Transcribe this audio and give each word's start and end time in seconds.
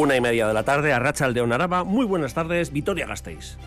Una 0.00 0.16
y 0.16 0.20
media 0.22 0.48
de 0.48 0.54
la 0.54 0.62
tarde, 0.62 0.94
Arracha 0.94 1.26
Aldeón 1.26 1.52
Araba. 1.52 1.84
Muy 1.84 2.06
buenas 2.06 2.32
tardes, 2.32 2.72
Vitoria 2.72 3.06
Gasteiz. 3.06 3.58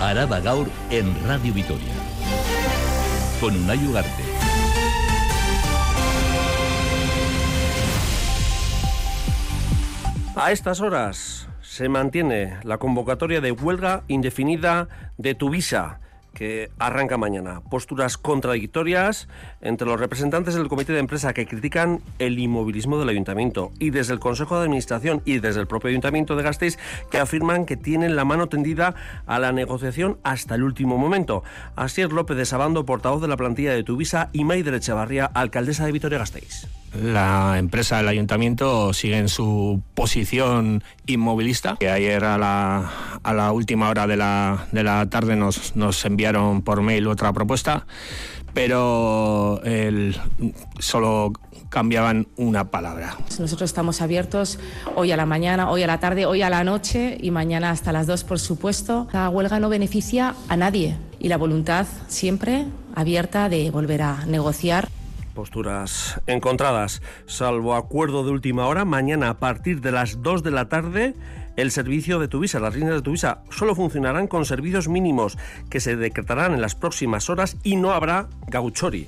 Araba 0.00 0.38
Gaur 0.38 0.68
en 0.90 1.12
Radio 1.26 1.52
Vitoria. 1.52 1.92
Con 3.40 3.56
Unai 3.56 3.84
Ugarte. 3.88 4.22
A 10.36 10.52
estas 10.52 10.80
horas 10.80 11.48
se 11.60 11.88
mantiene 11.88 12.60
la 12.62 12.78
convocatoria 12.78 13.40
de 13.40 13.50
huelga 13.50 14.04
indefinida 14.06 14.86
de 15.18 15.34
Tuvisa 15.34 15.98
que 16.34 16.70
arranca 16.78 17.16
mañana. 17.16 17.60
Posturas 17.70 18.18
contradictorias 18.18 19.28
entre 19.60 19.86
los 19.86 19.98
representantes 19.98 20.54
del 20.54 20.68
comité 20.68 20.92
de 20.92 20.98
empresa 20.98 21.32
que 21.32 21.46
critican 21.46 22.00
el 22.18 22.38
inmovilismo 22.38 22.98
del 22.98 23.08
ayuntamiento 23.08 23.72
y 23.78 23.90
desde 23.90 24.12
el 24.12 24.20
Consejo 24.20 24.58
de 24.58 24.64
Administración 24.64 25.22
y 25.24 25.38
desde 25.38 25.60
el 25.60 25.66
propio 25.66 25.90
ayuntamiento 25.90 26.36
de 26.36 26.42
Gasteiz 26.42 26.78
que 27.10 27.18
afirman 27.18 27.64
que 27.64 27.76
tienen 27.76 28.16
la 28.16 28.24
mano 28.24 28.48
tendida 28.48 28.94
a 29.26 29.38
la 29.38 29.52
negociación 29.52 30.18
hasta 30.22 30.56
el 30.56 30.64
último 30.64 30.98
momento. 30.98 31.42
Asier 31.76 32.12
López 32.12 32.36
de 32.36 32.44
Sabando, 32.44 32.84
portavoz 32.84 33.22
de 33.22 33.28
la 33.28 33.36
plantilla 33.36 33.72
de 33.72 33.84
Tuvisa, 33.84 34.28
y 34.32 34.44
Maider 34.44 34.74
Echevarría, 34.74 35.26
alcaldesa 35.26 35.86
de 35.86 35.92
Vitoria-Gasteiz 35.92 36.83
la 37.00 37.58
empresa 37.58 37.96
del 37.98 38.08
ayuntamiento 38.08 38.92
sigue 38.92 39.18
en 39.18 39.28
su 39.28 39.82
posición 39.94 40.82
inmovilista, 41.06 41.76
que 41.78 41.90
ayer 41.90 42.24
a 42.24 42.38
la, 42.38 42.90
a 43.22 43.32
la 43.34 43.52
última 43.52 43.88
hora 43.88 44.06
de 44.06 44.16
la, 44.16 44.66
de 44.72 44.82
la 44.84 45.08
tarde 45.10 45.36
nos, 45.36 45.76
nos 45.76 46.04
enviaron 46.04 46.62
por 46.62 46.82
mail 46.82 47.06
otra 47.06 47.32
propuesta, 47.32 47.86
pero 48.52 49.60
el, 49.64 50.16
solo 50.78 51.32
cambiaban 51.74 52.28
una 52.36 52.70
palabra. 52.70 53.16
Nosotros 53.40 53.68
estamos 53.68 54.00
abiertos 54.00 54.60
hoy 54.94 55.10
a 55.10 55.16
la 55.16 55.26
mañana, 55.26 55.70
hoy 55.70 55.82
a 55.82 55.88
la 55.88 55.98
tarde, 55.98 56.24
hoy 56.24 56.42
a 56.42 56.48
la 56.48 56.62
noche 56.62 57.18
y 57.20 57.32
mañana 57.32 57.70
hasta 57.70 57.90
las 57.90 58.06
dos, 58.06 58.22
por 58.22 58.38
supuesto. 58.38 59.08
La 59.12 59.28
huelga 59.28 59.58
no 59.58 59.68
beneficia 59.68 60.36
a 60.48 60.56
nadie 60.56 60.96
y 61.18 61.28
la 61.28 61.36
voluntad 61.36 61.86
siempre 62.06 62.66
abierta 62.94 63.48
de 63.48 63.72
volver 63.72 64.02
a 64.02 64.24
negociar. 64.26 64.88
Posturas 65.34 66.20
encontradas. 66.26 67.02
Salvo 67.26 67.74
acuerdo 67.74 68.24
de 68.24 68.30
última 68.30 68.66
hora, 68.66 68.84
mañana 68.84 69.30
a 69.30 69.38
partir 69.38 69.80
de 69.80 69.92
las 69.92 70.22
2 70.22 70.42
de 70.42 70.50
la 70.50 70.68
tarde 70.68 71.14
el 71.56 71.70
servicio 71.70 72.18
de 72.18 72.28
Tuvisa, 72.28 72.58
las 72.58 72.74
líneas 72.74 72.96
de 72.96 73.02
Tuvisa, 73.02 73.42
solo 73.50 73.74
funcionarán 73.74 74.26
con 74.26 74.44
servicios 74.44 74.88
mínimos 74.88 75.38
que 75.70 75.80
se 75.80 75.96
decretarán 75.96 76.54
en 76.54 76.60
las 76.60 76.74
próximas 76.74 77.30
horas 77.30 77.56
y 77.62 77.76
no 77.76 77.92
habrá 77.92 78.28
gauchori. 78.48 79.06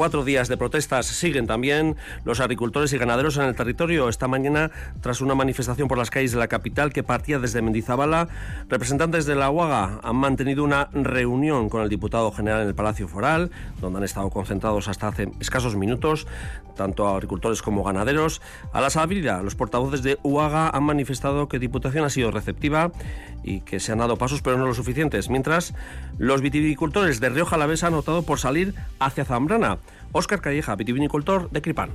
Cuatro 0.00 0.24
días 0.24 0.48
de 0.48 0.56
protestas 0.56 1.04
siguen 1.04 1.46
también 1.46 1.94
los 2.24 2.40
agricultores 2.40 2.90
y 2.94 2.96
ganaderos 2.96 3.36
en 3.36 3.42
el 3.42 3.54
territorio. 3.54 4.08
Esta 4.08 4.28
mañana, 4.28 4.70
tras 5.02 5.20
una 5.20 5.34
manifestación 5.34 5.88
por 5.88 5.98
las 5.98 6.08
calles 6.08 6.32
de 6.32 6.38
la 6.38 6.48
capital 6.48 6.90
que 6.90 7.02
partía 7.02 7.38
desde 7.38 7.60
Mendizabala, 7.60 8.28
representantes 8.70 9.26
de 9.26 9.34
la 9.34 9.50
UAGA 9.50 10.00
han 10.02 10.16
mantenido 10.16 10.64
una 10.64 10.88
reunión 10.94 11.68
con 11.68 11.82
el 11.82 11.90
diputado 11.90 12.32
general 12.32 12.62
en 12.62 12.68
el 12.68 12.74
Palacio 12.74 13.08
Foral, 13.08 13.50
donde 13.78 13.98
han 13.98 14.04
estado 14.04 14.30
concentrados 14.30 14.88
hasta 14.88 15.08
hace 15.08 15.32
escasos 15.38 15.76
minutos, 15.76 16.26
tanto 16.76 17.06
agricultores 17.06 17.60
como 17.60 17.84
ganaderos. 17.84 18.40
A 18.72 18.80
la 18.80 18.88
salida, 18.88 19.42
los 19.42 19.54
portavoces 19.54 20.02
de 20.02 20.18
UAGA 20.22 20.70
han 20.70 20.84
manifestado 20.84 21.46
que 21.46 21.58
Diputación 21.58 22.06
ha 22.06 22.08
sido 22.08 22.30
receptiva 22.30 22.90
y 23.42 23.60
que 23.60 23.80
se 23.80 23.92
han 23.92 23.98
dado 23.98 24.16
pasos, 24.16 24.42
pero 24.42 24.58
no 24.58 24.66
lo 24.66 24.74
suficientes. 24.74 25.30
Mientras, 25.30 25.74
los 26.18 26.40
viticultores 26.40 27.20
de 27.20 27.30
Rioja 27.30 27.56
Alavesa 27.56 27.88
han 27.88 27.94
optado 27.94 28.22
por 28.22 28.38
salir 28.38 28.74
hacia 28.98 29.24
Zambrana. 29.24 29.78
Óscar 30.12 30.40
Calleja, 30.40 30.76
vitivinicultor 30.76 31.50
de 31.50 31.62
Cripán. 31.62 31.90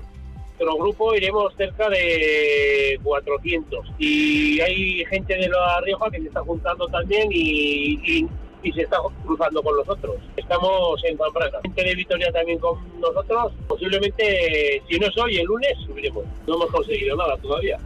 Nuestro 0.58 0.78
grupo 0.78 1.14
iremos 1.14 1.54
cerca 1.56 1.90
de 1.90 2.98
400 3.04 3.92
y 4.00 4.62
hay 4.62 5.04
gente 5.06 5.36
de 5.36 5.50
La 5.50 5.82
Rioja 5.82 6.10
que 6.10 6.22
se 6.22 6.28
está 6.28 6.42
juntando 6.42 6.88
también 6.88 7.28
y, 7.30 8.26
se 8.74 8.82
está 8.82 8.98
cruzando 9.24 9.62
con 9.62 9.76
nosotros. 9.76 10.16
Estamos 10.38 11.04
en 11.04 11.18
Zambrana. 11.18 11.60
Gente 11.62 11.84
de 11.84 11.96
Vitoria 11.96 12.32
también 12.32 12.58
con 12.58 12.80
nosotros. 13.00 13.54
Posiblemente, 13.68 14.82
si 14.90 14.98
no 14.98 15.06
es 15.08 15.18
hoy, 15.18 15.38
el 15.38 15.46
lunes 15.46 15.78
subiremos. 15.86 16.24
No 16.48 16.56
hemos 16.56 16.72
conseguido 16.72 17.16
nada 17.16 17.38
todavía. 17.38 17.78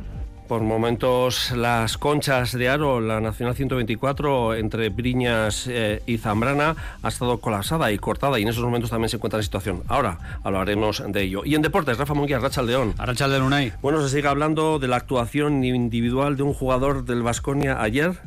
Por 0.50 0.64
momentos 0.64 1.52
las 1.52 2.00
conchas 2.00 2.54
de 2.54 2.70
Aro, 2.70 3.02
la 3.02 3.22
Nacional 3.22 3.54
124 3.54 4.56
entre 4.56 4.90
Briñas 4.90 5.68
eh, 5.68 6.02
y 6.08 6.18
Zambrana 6.18 6.76
ha 7.04 7.08
estado 7.08 7.38
colapsada 7.38 7.92
y 7.92 8.00
cortada 8.00 8.40
y 8.40 8.42
en 8.42 8.48
esos 8.48 8.64
momentos 8.64 8.90
también 8.90 9.10
se 9.10 9.18
encuentra 9.18 9.38
en 9.38 9.44
situación. 9.44 9.84
Ahora 9.88 10.40
hablaremos 10.44 11.04
de 11.08 11.22
ello. 11.22 11.44
Y 11.46 11.54
en 11.54 11.62
deportes, 11.62 12.00
Rafa 12.00 12.16
Munguía, 12.16 12.40
Racha 12.40 12.64
León. 12.64 12.96
Racha 12.98 13.28
León, 13.28 13.54
Bueno, 13.84 14.02
se 14.02 14.10
sigue 14.10 14.28
hablando 14.28 14.80
de 14.80 14.88
la 14.88 14.96
actuación 14.96 15.64
individual 15.64 16.36
de 16.36 16.42
un 16.42 16.56
jugador 16.56 17.06
del 17.06 17.22
Vasconia 17.22 17.80
ayer 17.80 18.18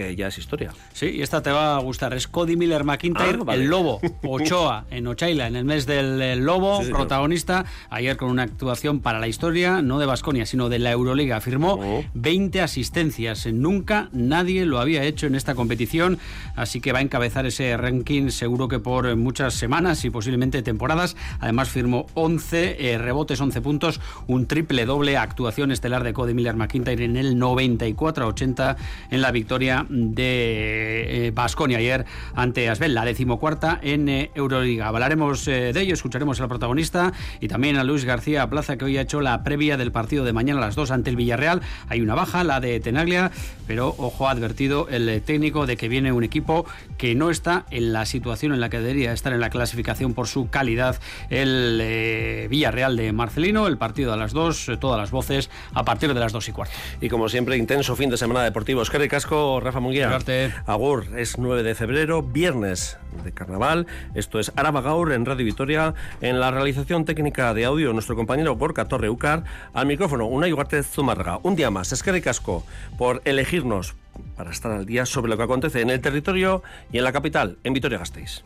que 0.00 0.16
ya 0.16 0.28
es 0.28 0.38
historia. 0.38 0.72
Sí, 0.92 1.06
y 1.06 1.22
esta 1.22 1.42
te 1.42 1.50
va 1.50 1.76
a 1.76 1.78
gustar. 1.80 2.14
Es 2.14 2.26
Cody 2.26 2.56
Miller 2.56 2.84
McIntyre, 2.84 3.40
ah, 3.46 3.54
el 3.54 3.66
lobo, 3.66 4.00
Ochoa, 4.22 4.86
en 4.90 5.06
Ochaila, 5.06 5.46
en 5.46 5.56
el 5.56 5.64
mes 5.64 5.86
del 5.86 6.40
lobo, 6.44 6.80
protagonista, 6.90 7.66
ayer 7.90 8.16
con 8.16 8.30
una 8.30 8.44
actuación 8.44 9.00
para 9.00 9.18
la 9.18 9.28
historia, 9.28 9.82
no 9.82 9.98
de 9.98 10.06
Basconia, 10.06 10.46
sino 10.46 10.68
de 10.68 10.78
la 10.78 10.90
Euroliga. 10.92 11.40
Firmó 11.40 12.04
20 12.14 12.60
asistencias. 12.62 13.46
Nunca 13.46 14.08
nadie 14.12 14.64
lo 14.64 14.78
había 14.78 15.04
hecho 15.04 15.26
en 15.26 15.34
esta 15.34 15.54
competición, 15.54 16.18
así 16.56 16.80
que 16.80 16.92
va 16.92 17.00
a 17.00 17.02
encabezar 17.02 17.44
ese 17.46 17.76
ranking 17.76 18.30
seguro 18.30 18.68
que 18.68 18.78
por 18.78 19.14
muchas 19.16 19.54
semanas 19.54 20.04
y 20.04 20.10
posiblemente 20.10 20.62
temporadas. 20.62 21.16
Además 21.40 21.68
firmó 21.68 22.06
11 22.14 22.92
eh, 22.92 22.98
rebotes, 22.98 23.40
11 23.40 23.60
puntos, 23.60 24.00
un 24.26 24.46
triple 24.46 24.86
doble 24.86 25.16
actuación 25.16 25.72
estelar 25.72 26.04
de 26.04 26.12
Cody 26.12 26.34
Miller 26.34 26.56
McIntyre 26.56 27.04
en 27.04 27.16
el 27.16 27.36
94-80 27.36 28.76
en 29.10 29.20
la 29.20 29.30
victoria 29.30 29.86
de 29.90 31.32
Basconia 31.34 31.78
eh, 31.78 31.80
ayer 31.80 32.06
ante 32.34 32.68
Asbel, 32.68 32.94
la 32.94 33.04
decimocuarta 33.04 33.78
en 33.82 34.08
eh, 34.08 34.30
Euroliga. 34.34 34.88
Hablaremos 34.88 35.46
eh, 35.48 35.72
de 35.72 35.80
ello, 35.80 35.94
escucharemos 35.94 36.40
al 36.40 36.48
protagonista 36.48 37.12
y 37.40 37.48
también 37.48 37.76
a 37.76 37.84
Luis 37.84 38.04
García 38.04 38.48
Plaza 38.48 38.76
que 38.76 38.84
hoy 38.84 38.98
ha 38.98 39.02
hecho 39.02 39.20
la 39.20 39.42
previa 39.42 39.76
del 39.76 39.92
partido 39.92 40.24
de 40.24 40.32
mañana 40.32 40.60
a 40.60 40.66
las 40.66 40.74
2 40.76 40.90
ante 40.90 41.10
el 41.10 41.16
Villarreal. 41.16 41.60
Hay 41.88 42.00
una 42.00 42.14
baja, 42.14 42.44
la 42.44 42.60
de 42.60 42.78
Tenaglia, 42.80 43.30
pero 43.66 43.94
ojo, 43.98 44.28
ha 44.28 44.30
advertido 44.30 44.88
el 44.88 45.20
técnico 45.22 45.66
de 45.66 45.76
que 45.76 45.88
viene 45.88 46.12
un 46.12 46.24
equipo 46.24 46.66
que 46.96 47.14
no 47.14 47.30
está 47.30 47.66
en 47.70 47.92
la 47.92 48.06
situación 48.06 48.52
en 48.52 48.60
la 48.60 48.68
que 48.68 48.78
debería 48.78 49.12
estar 49.12 49.32
en 49.32 49.40
la 49.40 49.50
clasificación 49.50 50.14
por 50.14 50.28
su 50.28 50.48
calidad. 50.50 51.00
El 51.30 52.48
Villarreal 52.48 52.96
de 52.96 53.12
Marcelino, 53.12 53.66
el 53.66 53.78
partido 53.78 54.12
a 54.12 54.16
las 54.16 54.32
2, 54.32 54.72
todas 54.80 54.98
las 54.98 55.10
voces 55.10 55.50
a 55.72 55.84
partir 55.84 56.12
de 56.14 56.20
las 56.20 56.32
2 56.32 56.48
y 56.48 56.52
cuarto. 56.52 56.74
Y 57.00 57.08
como 57.08 57.28
siempre, 57.28 57.56
intenso 57.56 57.96
fin 57.96 58.10
de 58.10 58.16
semana 58.16 58.42
deportivo. 58.42 58.80
Oscar 58.80 59.00
Casco, 59.08 59.60
Rafa 59.70 59.78
Munguía. 59.78 60.18
Agur, 60.66 61.06
es 61.16 61.38
9 61.38 61.62
de 61.62 61.76
febrero, 61.76 62.24
viernes 62.24 62.98
de 63.22 63.30
carnaval. 63.30 63.86
Esto 64.16 64.40
es 64.40 64.50
Araba 64.56 64.80
Gaur 64.80 65.12
en 65.12 65.24
Radio 65.24 65.44
Vitoria. 65.44 65.94
En 66.20 66.40
la 66.40 66.50
realización 66.50 67.04
técnica 67.04 67.54
de 67.54 67.66
audio, 67.66 67.92
nuestro 67.92 68.16
compañero 68.16 68.56
Gorka 68.56 68.86
Torreucar. 68.86 69.44
Al 69.72 69.86
micrófono, 69.86 70.26
una 70.26 70.48
Ugarte 70.48 70.82
Zumarga. 70.82 71.38
Un 71.44 71.54
día 71.54 71.70
más, 71.70 71.92
es 71.92 72.02
que 72.02 72.20
casco 72.20 72.64
por 72.98 73.22
elegirnos 73.24 73.94
para 74.36 74.50
estar 74.50 74.72
al 74.72 74.86
día 74.86 75.06
sobre 75.06 75.30
lo 75.30 75.36
que 75.36 75.44
acontece 75.44 75.82
en 75.82 75.90
el 75.90 76.00
territorio 76.00 76.64
y 76.90 76.98
en 76.98 77.04
la 77.04 77.12
capital, 77.12 77.58
en 77.62 77.72
Vitoria-Gasteiz. 77.72 78.42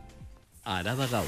Araba 0.62 1.06
Gaur. 1.06 1.24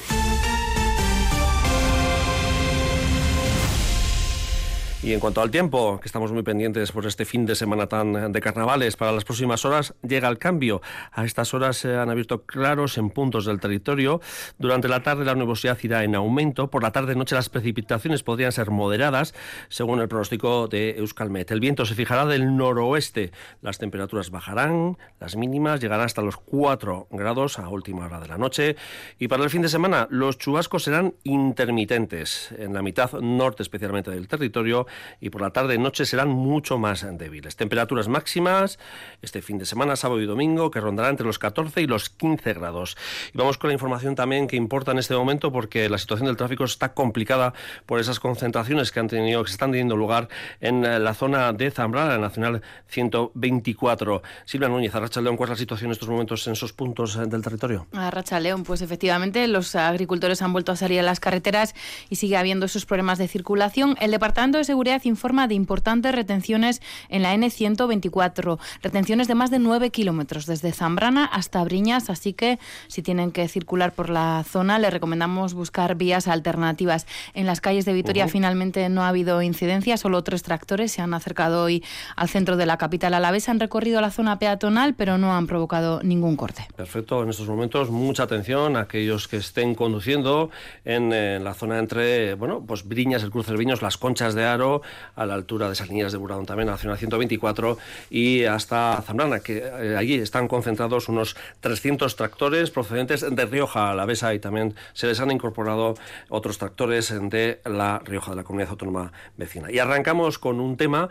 Y 5.06 5.12
en 5.12 5.20
cuanto 5.20 5.40
al 5.40 5.52
tiempo, 5.52 6.00
que 6.00 6.08
estamos 6.08 6.32
muy 6.32 6.42
pendientes 6.42 6.90
por 6.90 7.06
este 7.06 7.24
fin 7.24 7.46
de 7.46 7.54
semana 7.54 7.86
tan 7.86 8.32
de 8.32 8.40
carnavales, 8.40 8.96
para 8.96 9.12
las 9.12 9.22
próximas 9.22 9.64
horas 9.64 9.94
llega 10.02 10.28
el 10.28 10.36
cambio. 10.36 10.82
A 11.12 11.24
estas 11.24 11.54
horas 11.54 11.76
se 11.76 11.96
han 11.96 12.10
abierto 12.10 12.42
claros 12.42 12.98
en 12.98 13.10
puntos 13.10 13.44
del 13.44 13.60
territorio. 13.60 14.20
Durante 14.58 14.88
la 14.88 15.04
tarde 15.04 15.24
la 15.24 15.36
nubosidad 15.36 15.78
irá 15.84 16.02
en 16.02 16.16
aumento. 16.16 16.70
Por 16.70 16.82
la 16.82 16.90
tarde-noche 16.90 17.36
las 17.36 17.48
precipitaciones 17.48 18.24
podrían 18.24 18.50
ser 18.50 18.72
moderadas, 18.72 19.32
según 19.68 20.00
el 20.00 20.08
pronóstico 20.08 20.66
de 20.66 20.96
Euskalmet. 20.98 21.52
El 21.52 21.60
viento 21.60 21.86
se 21.86 21.94
fijará 21.94 22.26
del 22.26 22.56
noroeste. 22.56 23.30
Las 23.62 23.78
temperaturas 23.78 24.30
bajarán, 24.32 24.98
las 25.20 25.36
mínimas 25.36 25.80
llegarán 25.80 26.06
hasta 26.06 26.20
los 26.20 26.36
4 26.36 27.06
grados 27.12 27.60
a 27.60 27.68
última 27.68 28.06
hora 28.06 28.18
de 28.18 28.26
la 28.26 28.38
noche. 28.38 28.74
Y 29.20 29.28
para 29.28 29.44
el 29.44 29.50
fin 29.50 29.62
de 29.62 29.68
semana 29.68 30.08
los 30.10 30.36
chubascos 30.36 30.82
serán 30.82 31.14
intermitentes 31.22 32.52
en 32.58 32.74
la 32.74 32.82
mitad 32.82 33.12
norte 33.20 33.62
especialmente 33.62 34.10
del 34.10 34.26
territorio 34.26 34.88
y 35.20 35.30
por 35.30 35.40
la 35.40 35.50
tarde 35.50 35.74
y 35.74 35.78
noche 35.78 36.06
serán 36.06 36.28
mucho 36.28 36.78
más 36.78 37.06
débiles. 37.18 37.56
Temperaturas 37.56 38.08
máximas 38.08 38.78
este 39.22 39.42
fin 39.42 39.58
de 39.58 39.66
semana, 39.66 39.96
sábado 39.96 40.20
y 40.20 40.26
domingo, 40.26 40.70
que 40.70 40.80
rondarán 40.80 41.12
entre 41.12 41.26
los 41.26 41.38
14 41.38 41.80
y 41.80 41.86
los 41.86 42.10
15 42.10 42.54
grados. 42.54 42.96
Y 43.32 43.38
vamos 43.38 43.58
con 43.58 43.68
la 43.68 43.74
información 43.74 44.14
también 44.14 44.46
que 44.46 44.56
importa 44.56 44.92
en 44.92 44.98
este 44.98 45.14
momento 45.14 45.52
porque 45.52 45.88
la 45.88 45.98
situación 45.98 46.26
del 46.26 46.36
tráfico 46.36 46.64
está 46.64 46.94
complicada 46.94 47.54
por 47.86 48.00
esas 48.00 48.20
concentraciones 48.20 48.92
que 48.92 49.00
han 49.00 49.08
tenido, 49.08 49.42
que 49.42 49.48
se 49.48 49.54
están 49.54 49.70
teniendo 49.70 49.96
lugar 49.96 50.28
en 50.60 50.84
eh, 50.84 50.98
la 50.98 51.14
zona 51.14 51.52
de 51.52 51.70
Zambrana, 51.70 52.12
la 52.12 52.18
Nacional 52.18 52.62
124. 52.88 54.22
Silvia 54.44 54.68
Núñez, 54.68 54.94
Arracha 54.94 55.20
León, 55.20 55.36
¿cuál 55.36 55.48
es 55.48 55.50
la 55.50 55.56
situación 55.56 55.88
en 55.88 55.92
estos 55.92 56.08
momentos 56.08 56.46
en 56.46 56.52
esos 56.54 56.72
puntos 56.72 57.16
eh, 57.16 57.26
del 57.26 57.42
territorio? 57.42 57.86
Arracha 57.92 58.40
León, 58.40 58.64
pues 58.64 58.82
efectivamente 58.82 59.46
los 59.48 59.74
agricultores 59.74 60.42
han 60.42 60.52
vuelto 60.52 60.72
a 60.72 60.76
salir 60.76 61.00
a 61.00 61.02
las 61.02 61.20
carreteras 61.20 61.74
y 62.08 62.16
sigue 62.16 62.36
habiendo 62.36 62.66
esos 62.66 62.86
problemas 62.86 63.18
de 63.18 63.28
circulación. 63.28 63.96
El 64.00 64.10
Departamento 64.10 64.58
de 64.58 64.64
Seguridad 64.64 64.75
Seguridad 64.76 65.06
informa 65.06 65.48
de 65.48 65.54
importantes 65.54 66.14
retenciones 66.14 66.82
en 67.08 67.22
la 67.22 67.34
N124, 67.34 68.58
retenciones 68.82 69.26
de 69.26 69.34
más 69.34 69.50
de 69.50 69.58
9 69.58 69.88
kilómetros 69.88 70.44
desde 70.44 70.70
Zambrana 70.70 71.24
hasta 71.24 71.64
Briñas, 71.64 72.10
así 72.10 72.34
que 72.34 72.58
si 72.86 73.00
tienen 73.00 73.32
que 73.32 73.48
circular 73.48 73.92
por 73.92 74.10
la 74.10 74.44
zona 74.46 74.78
les 74.78 74.92
recomendamos 74.92 75.54
buscar 75.54 75.94
vías 75.94 76.28
alternativas. 76.28 77.06
En 77.32 77.46
las 77.46 77.62
calles 77.62 77.86
de 77.86 77.94
Vitoria 77.94 78.28
finalmente 78.28 78.86
no 78.90 79.02
ha 79.02 79.08
habido 79.08 79.40
incidencia, 79.40 79.96
solo 79.96 80.22
tres 80.22 80.42
tractores 80.42 80.92
se 80.92 81.00
han 81.00 81.14
acercado 81.14 81.62
hoy 81.62 81.82
al 82.14 82.28
centro 82.28 82.58
de 82.58 82.66
la 82.66 82.76
capital 82.76 83.14
a 83.14 83.20
la 83.20 83.30
vez, 83.30 83.48
han 83.48 83.60
recorrido 83.60 84.02
la 84.02 84.10
zona 84.10 84.38
peatonal, 84.38 84.92
pero 84.92 85.16
no 85.16 85.34
han 85.34 85.46
provocado 85.46 86.02
ningún 86.02 86.36
corte. 86.36 86.68
Perfecto, 86.76 87.22
en 87.22 87.30
estos 87.30 87.48
momentos 87.48 87.88
mucha 87.88 88.24
atención 88.24 88.76
a 88.76 88.80
aquellos 88.80 89.26
que 89.26 89.38
estén 89.38 89.74
conduciendo 89.74 90.50
en, 90.84 91.08
la 91.42 91.54
zona 91.54 91.78
entre, 91.78 92.34
bueno, 92.34 92.62
pues 92.66 92.86
Briñas, 92.86 93.22
el 93.22 93.30
cruce 93.30 93.52
de 93.52 93.56
Viños, 93.56 93.80
las 93.80 93.96
Conchas 93.96 94.34
de 94.34 94.44
Aro, 94.44 94.65
a 95.14 95.26
la 95.26 95.34
altura 95.34 95.68
de 95.68 95.74
Salinas 95.74 96.12
de 96.12 96.18
Buradón 96.18 96.46
también, 96.46 96.68
a 96.68 96.72
la 96.72 96.78
zona 96.78 96.96
124 96.96 97.78
y 98.10 98.44
hasta 98.44 99.02
Zambrana, 99.02 99.40
que 99.40 99.58
eh, 99.58 99.96
allí 99.96 100.14
están 100.14 100.48
concentrados 100.48 101.08
unos 101.08 101.36
300 101.60 102.16
tractores 102.16 102.70
procedentes 102.70 103.24
de 103.28 103.46
Rioja, 103.46 103.94
la 103.94 104.06
Besa 104.06 104.34
y 104.34 104.38
también 104.38 104.74
se 104.92 105.06
les 105.06 105.20
han 105.20 105.30
incorporado 105.30 105.94
otros 106.28 106.58
tractores 106.58 107.14
de 107.30 107.60
la 107.64 108.00
Rioja, 108.04 108.32
de 108.32 108.36
la 108.36 108.44
comunidad 108.44 108.70
autónoma 108.70 109.12
vecina. 109.36 109.70
Y 109.70 109.78
arrancamos 109.78 110.38
con 110.38 110.60
un 110.60 110.76
tema 110.76 111.08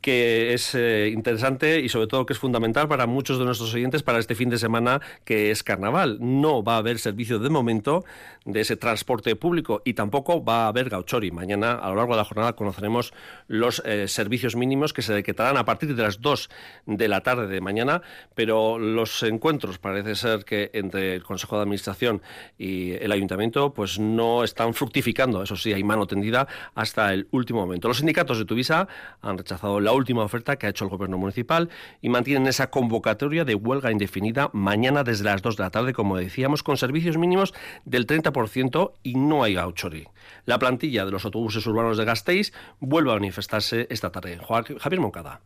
que 0.00 0.54
es 0.54 0.74
eh, 0.74 1.10
interesante 1.12 1.80
y 1.80 1.88
sobre 1.88 2.06
todo 2.06 2.26
que 2.26 2.32
es 2.32 2.38
fundamental 2.38 2.88
para 2.88 3.06
muchos 3.06 3.38
de 3.38 3.44
nuestros 3.44 3.74
oyentes 3.74 4.02
para 4.02 4.18
este 4.18 4.34
fin 4.34 4.50
de 4.50 4.58
semana 4.58 5.00
que 5.24 5.50
es 5.50 5.62
carnaval. 5.62 6.18
No 6.20 6.62
va 6.62 6.74
a 6.74 6.78
haber 6.78 6.98
servicio 6.98 7.38
de 7.38 7.50
momento 7.50 8.04
de 8.44 8.60
ese 8.60 8.76
transporte 8.76 9.34
público 9.36 9.82
y 9.84 9.94
tampoco 9.94 10.44
va 10.44 10.64
a 10.64 10.68
haber 10.68 10.88
gauchori. 10.88 11.30
Mañana 11.32 11.72
a 11.72 11.88
lo 11.90 11.96
largo 11.96 12.12
de 12.12 12.18
la 12.18 12.24
jornada 12.24 12.52
conoceremos 12.54 13.12
los 13.48 13.82
eh, 13.84 14.06
servicios 14.08 14.54
mínimos 14.54 14.92
que 14.92 15.02
se 15.02 15.12
decretarán 15.12 15.56
a 15.56 15.64
partir 15.64 15.94
de 15.94 16.02
las 16.02 16.20
2 16.20 16.48
de 16.86 17.08
la 17.08 17.22
tarde 17.22 17.48
de 17.48 17.60
mañana, 17.60 18.02
pero 18.34 18.78
los 18.78 19.22
encuentros 19.22 19.78
parece 19.78 20.14
ser 20.14 20.44
que 20.44 20.70
entre 20.72 21.14
el 21.14 21.24
Consejo 21.24 21.56
de 21.56 21.62
Administración 21.62 22.22
y 22.56 22.92
el 22.92 23.10
Ayuntamiento 23.12 23.74
pues 23.74 23.98
no 23.98 24.44
están 24.44 24.74
fructificando, 24.74 25.42
eso 25.42 25.56
sí, 25.56 25.72
hay 25.72 25.82
mano 25.82 26.06
tendida 26.06 26.46
hasta 26.74 27.12
el 27.12 27.26
último 27.32 27.60
momento. 27.60 27.88
Los 27.88 27.98
sindicatos 27.98 28.38
de 28.38 28.44
Tuvisa 28.44 28.86
han 29.20 29.38
rechazado 29.38 29.80
la 29.86 29.92
última 29.92 30.22
oferta 30.22 30.56
que 30.56 30.66
ha 30.66 30.70
hecho 30.70 30.84
el 30.84 30.90
gobierno 30.90 31.16
municipal 31.16 31.70
y 32.02 32.08
mantienen 32.08 32.48
esa 32.48 32.70
convocatoria 32.70 33.44
de 33.44 33.54
huelga 33.54 33.92
indefinida 33.92 34.50
mañana 34.52 35.04
desde 35.04 35.24
las 35.24 35.42
2 35.42 35.56
de 35.56 35.62
la 35.62 35.70
tarde, 35.70 35.92
como 35.92 36.16
decíamos, 36.16 36.64
con 36.64 36.76
servicios 36.76 37.16
mínimos 37.16 37.54
del 37.84 38.06
30% 38.06 38.92
y 39.04 39.14
no 39.14 39.44
hay 39.44 39.54
gauchori. 39.54 40.08
La 40.44 40.58
plantilla 40.58 41.04
de 41.04 41.12
los 41.12 41.24
autobuses 41.24 41.64
urbanos 41.66 41.96
de 41.96 42.04
Gasteiz 42.04 42.52
vuelve 42.80 43.12
a 43.12 43.14
manifestarse 43.14 43.86
esta 43.88 44.10
tarde. 44.10 44.40
Javier 44.78 45.00
Moncada. 45.00 45.40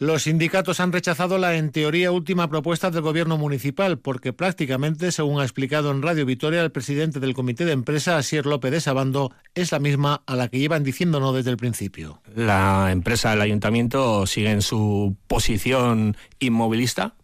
Los 0.00 0.22
sindicatos 0.22 0.78
han 0.78 0.92
rechazado 0.92 1.38
la 1.38 1.56
en 1.56 1.72
teoría 1.72 2.12
última 2.12 2.48
propuesta 2.48 2.92
del 2.92 3.02
gobierno 3.02 3.36
municipal 3.36 3.98
porque 3.98 4.32
prácticamente, 4.32 5.10
según 5.10 5.40
ha 5.40 5.42
explicado 5.42 5.90
en 5.90 6.02
Radio 6.02 6.24
Vitoria 6.24 6.62
el 6.62 6.70
presidente 6.70 7.18
del 7.18 7.34
comité 7.34 7.64
de 7.64 7.72
empresa, 7.72 8.16
Asier 8.16 8.46
López 8.46 8.70
de 8.70 8.80
Sabando, 8.80 9.32
es 9.56 9.72
la 9.72 9.80
misma 9.80 10.22
a 10.24 10.36
la 10.36 10.46
que 10.46 10.60
llevan 10.60 10.84
diciendo 10.84 11.18
no 11.18 11.32
desde 11.32 11.50
el 11.50 11.56
principio. 11.56 12.22
La 12.36 12.92
empresa 12.92 13.30
del 13.30 13.40
ayuntamiento 13.40 14.24
sigue 14.26 14.52
en 14.52 14.62
su 14.62 15.16
posición 15.26 16.16
inmovilista, 16.38 17.16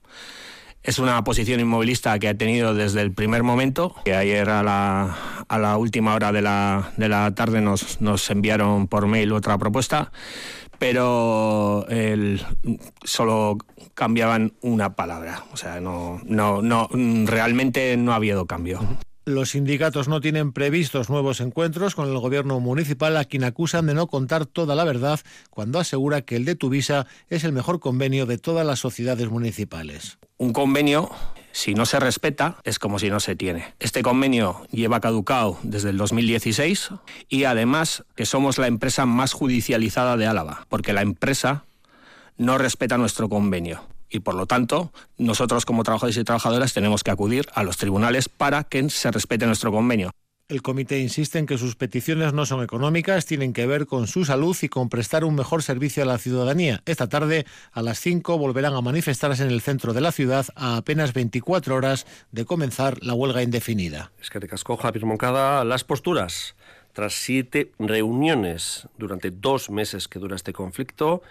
es 0.82 0.98
una 0.98 1.22
posición 1.24 1.60
inmovilista 1.60 2.18
que 2.18 2.28
ha 2.28 2.36
tenido 2.36 2.74
desde 2.74 3.00
el 3.02 3.12
primer 3.12 3.42
momento. 3.42 3.94
Ayer 4.04 4.50
a 4.50 4.62
la, 4.62 5.76
última 5.78 6.14
hora 6.14 6.30
de 6.30 6.42
la, 6.42 6.92
de 6.98 7.08
la 7.08 7.34
tarde 7.34 7.62
nos 7.62 8.30
enviaron 8.30 8.88
por 8.88 9.06
mail 9.06 9.32
otra 9.32 9.56
propuesta 9.58 10.12
pero 10.84 11.86
el, 11.88 12.42
solo 13.04 13.56
cambiaban 13.94 14.52
una 14.60 14.94
palabra. 14.94 15.42
O 15.50 15.56
sea, 15.56 15.80
no, 15.80 16.20
no, 16.26 16.60
no, 16.60 16.90
realmente 17.24 17.96
no 17.96 18.12
ha 18.12 18.16
habido 18.16 18.44
cambio. 18.44 18.80
Los 19.24 19.52
sindicatos 19.52 20.08
no 20.08 20.20
tienen 20.20 20.52
previstos 20.52 21.08
nuevos 21.08 21.40
encuentros 21.40 21.94
con 21.94 22.10
el 22.10 22.18
gobierno 22.18 22.60
municipal 22.60 23.16
a 23.16 23.24
quien 23.24 23.44
acusan 23.44 23.86
de 23.86 23.94
no 23.94 24.08
contar 24.08 24.44
toda 24.44 24.74
la 24.74 24.84
verdad 24.84 25.20
cuando 25.48 25.78
asegura 25.78 26.20
que 26.20 26.36
el 26.36 26.44
de 26.44 26.54
Tuvisa 26.54 27.06
es 27.30 27.44
el 27.44 27.52
mejor 27.52 27.80
convenio 27.80 28.26
de 28.26 28.36
todas 28.36 28.66
las 28.66 28.80
sociedades 28.80 29.30
municipales. 29.30 30.18
Un 30.36 30.52
convenio 30.52 31.10
si 31.54 31.74
no 31.74 31.86
se 31.86 32.00
respeta, 32.00 32.56
es 32.64 32.80
como 32.80 32.98
si 32.98 33.10
no 33.10 33.20
se 33.20 33.36
tiene. 33.36 33.74
Este 33.78 34.02
convenio 34.02 34.66
lleva 34.72 35.00
caducado 35.00 35.56
desde 35.62 35.90
el 35.90 35.96
2016 35.96 36.90
y 37.28 37.44
además 37.44 38.04
que 38.16 38.26
somos 38.26 38.58
la 38.58 38.66
empresa 38.66 39.06
más 39.06 39.32
judicializada 39.32 40.16
de 40.16 40.26
Álava, 40.26 40.66
porque 40.68 40.92
la 40.92 41.02
empresa 41.02 41.64
no 42.36 42.58
respeta 42.58 42.98
nuestro 42.98 43.28
convenio. 43.28 43.86
Y 44.10 44.20
por 44.20 44.34
lo 44.34 44.46
tanto, 44.46 44.92
nosotros 45.16 45.64
como 45.64 45.84
trabajadores 45.84 46.16
y 46.16 46.24
trabajadoras 46.24 46.74
tenemos 46.74 47.04
que 47.04 47.12
acudir 47.12 47.46
a 47.54 47.62
los 47.62 47.76
tribunales 47.76 48.28
para 48.28 48.64
que 48.64 48.90
se 48.90 49.12
respete 49.12 49.46
nuestro 49.46 49.70
convenio. 49.70 50.10
El 50.46 50.60
comité 50.60 50.98
insiste 50.98 51.38
en 51.38 51.46
que 51.46 51.56
sus 51.56 51.74
peticiones 51.74 52.34
no 52.34 52.44
son 52.44 52.62
económicas, 52.62 53.24
tienen 53.24 53.54
que 53.54 53.66
ver 53.66 53.86
con 53.86 54.06
su 54.06 54.26
salud 54.26 54.54
y 54.60 54.68
con 54.68 54.90
prestar 54.90 55.24
un 55.24 55.34
mejor 55.34 55.62
servicio 55.62 56.02
a 56.02 56.06
la 56.06 56.18
ciudadanía. 56.18 56.82
Esta 56.84 57.08
tarde, 57.08 57.46
a 57.72 57.80
las 57.80 57.98
5, 58.00 58.36
volverán 58.36 58.74
a 58.74 58.82
manifestarse 58.82 59.42
en 59.42 59.50
el 59.50 59.62
centro 59.62 59.94
de 59.94 60.02
la 60.02 60.12
ciudad 60.12 60.44
a 60.54 60.76
apenas 60.76 61.14
24 61.14 61.74
horas 61.74 62.06
de 62.30 62.44
comenzar 62.44 63.02
la 63.02 63.14
huelga 63.14 63.42
indefinida. 63.42 64.12
Es 64.20 64.28
que 64.28 64.38
te 64.38 64.46
casco, 64.46 64.76
Javier 64.76 65.04
las 65.64 65.84
posturas. 65.84 66.56
Tras 66.92 67.14
siete 67.14 67.72
reuniones 67.78 68.86
durante 68.98 69.30
dos 69.30 69.70
meses 69.70 70.08
que 70.08 70.18
dura 70.18 70.36
este 70.36 70.52
conflicto, 70.52 71.22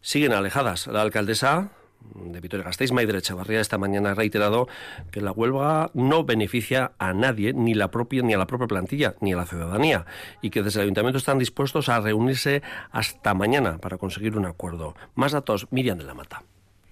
siguen 0.00 0.32
alejadas. 0.32 0.86
La 0.86 1.02
alcaldesa 1.02 1.72
de 2.14 2.40
Vitoria 2.40 2.64
Gasteiz, 2.64 2.92
Maider 2.92 3.16
Echevarría, 3.16 3.60
esta 3.60 3.78
mañana 3.78 4.10
ha 4.10 4.14
reiterado 4.14 4.68
que 5.10 5.20
la 5.20 5.32
huelga 5.32 5.90
no 5.94 6.24
beneficia 6.24 6.92
a 6.98 7.12
nadie, 7.12 7.52
ni 7.52 7.74
la 7.74 7.90
propia 7.90 8.22
ni 8.22 8.34
a 8.34 8.38
la 8.38 8.46
propia 8.46 8.66
plantilla, 8.66 9.14
ni 9.20 9.32
a 9.32 9.36
la 9.36 9.46
ciudadanía, 9.46 10.06
y 10.42 10.50
que 10.50 10.62
desde 10.62 10.80
el 10.80 10.84
ayuntamiento 10.84 11.18
están 11.18 11.38
dispuestos 11.38 11.88
a 11.88 12.00
reunirse 12.00 12.62
hasta 12.90 13.34
mañana 13.34 13.78
para 13.78 13.98
conseguir 13.98 14.36
un 14.36 14.46
acuerdo. 14.46 14.94
Más 15.14 15.32
datos, 15.32 15.66
Miriam 15.70 15.98
de 15.98 16.04
la 16.04 16.14
Mata. 16.14 16.42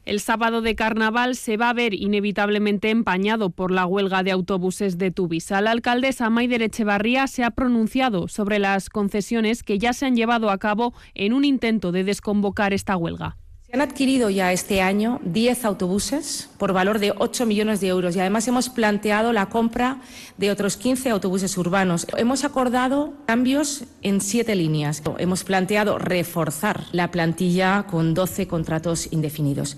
El 0.04 0.20
sábado 0.20 0.62
de 0.62 0.74
carnaval 0.74 1.36
se 1.36 1.58
va 1.58 1.68
a 1.68 1.74
ver 1.74 1.92
inevitablemente 1.92 2.88
empañado 2.88 3.50
por 3.50 3.70
la 3.70 3.84
huelga 3.84 4.22
de 4.22 4.30
autobuses 4.30 4.96
de 4.96 5.10
Tuvisa. 5.10 5.60
La 5.60 5.70
alcaldesa 5.70 6.30
Maider 6.30 6.62
Echevarría 6.62 7.26
se 7.26 7.44
ha 7.44 7.50
pronunciado 7.50 8.26
sobre 8.26 8.58
las 8.58 8.88
concesiones 8.88 9.62
que 9.62 9.78
ya 9.78 9.92
se 9.92 10.06
han 10.06 10.16
llevado 10.16 10.48
a 10.48 10.56
cabo 10.56 10.94
en 11.12 11.34
un 11.34 11.44
intento 11.44 11.92
de 11.92 12.04
desconvocar 12.04 12.72
esta 12.72 12.96
huelga. 12.96 13.36
Se 13.68 13.76
han 13.76 13.82
adquirido 13.82 14.30
ya 14.30 14.50
este 14.50 14.80
año 14.80 15.20
10 15.24 15.66
autobuses 15.66 16.48
por 16.56 16.72
valor 16.72 17.00
de 17.00 17.12
8 17.14 17.44
millones 17.44 17.82
de 17.82 17.88
euros 17.88 18.16
y 18.16 18.20
además 18.20 18.48
hemos 18.48 18.70
planteado 18.70 19.34
la 19.34 19.50
compra 19.50 20.00
de 20.38 20.50
otros 20.50 20.78
15 20.78 21.10
autobuses 21.10 21.54
urbanos. 21.58 22.06
Hemos 22.16 22.44
acordado 22.44 23.12
cambios 23.26 23.84
en 24.00 24.22
siete 24.22 24.54
líneas. 24.54 25.02
Hemos 25.18 25.44
planteado 25.44 25.98
reforzar 25.98 26.84
la 26.92 27.10
plantilla 27.10 27.84
con 27.90 28.14
12 28.14 28.48
contratos 28.48 29.12
indefinidos. 29.12 29.76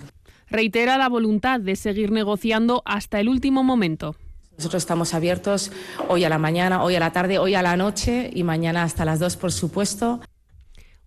Reitera 0.49 0.97
la 0.97 1.09
voluntad 1.09 1.59
de 1.59 1.75
seguir 1.75 2.11
negociando 2.11 2.83
hasta 2.85 3.19
el 3.19 3.27
último 3.27 3.61
momento. 3.61 4.15
Nosotros 4.57 4.83
estamos 4.83 5.13
abiertos 5.13 5.69
hoy 6.07 6.23
a 6.23 6.29
la 6.29 6.37
mañana, 6.37 6.81
hoy 6.81 6.95
a 6.95 7.01
la 7.01 7.11
tarde, 7.11 7.39
hoy 7.39 7.55
a 7.55 7.61
la 7.61 7.75
noche 7.75 8.29
y 8.33 8.43
mañana 8.43 8.83
hasta 8.83 9.03
las 9.03 9.19
2, 9.19 9.35
por 9.35 9.51
supuesto. 9.51 10.21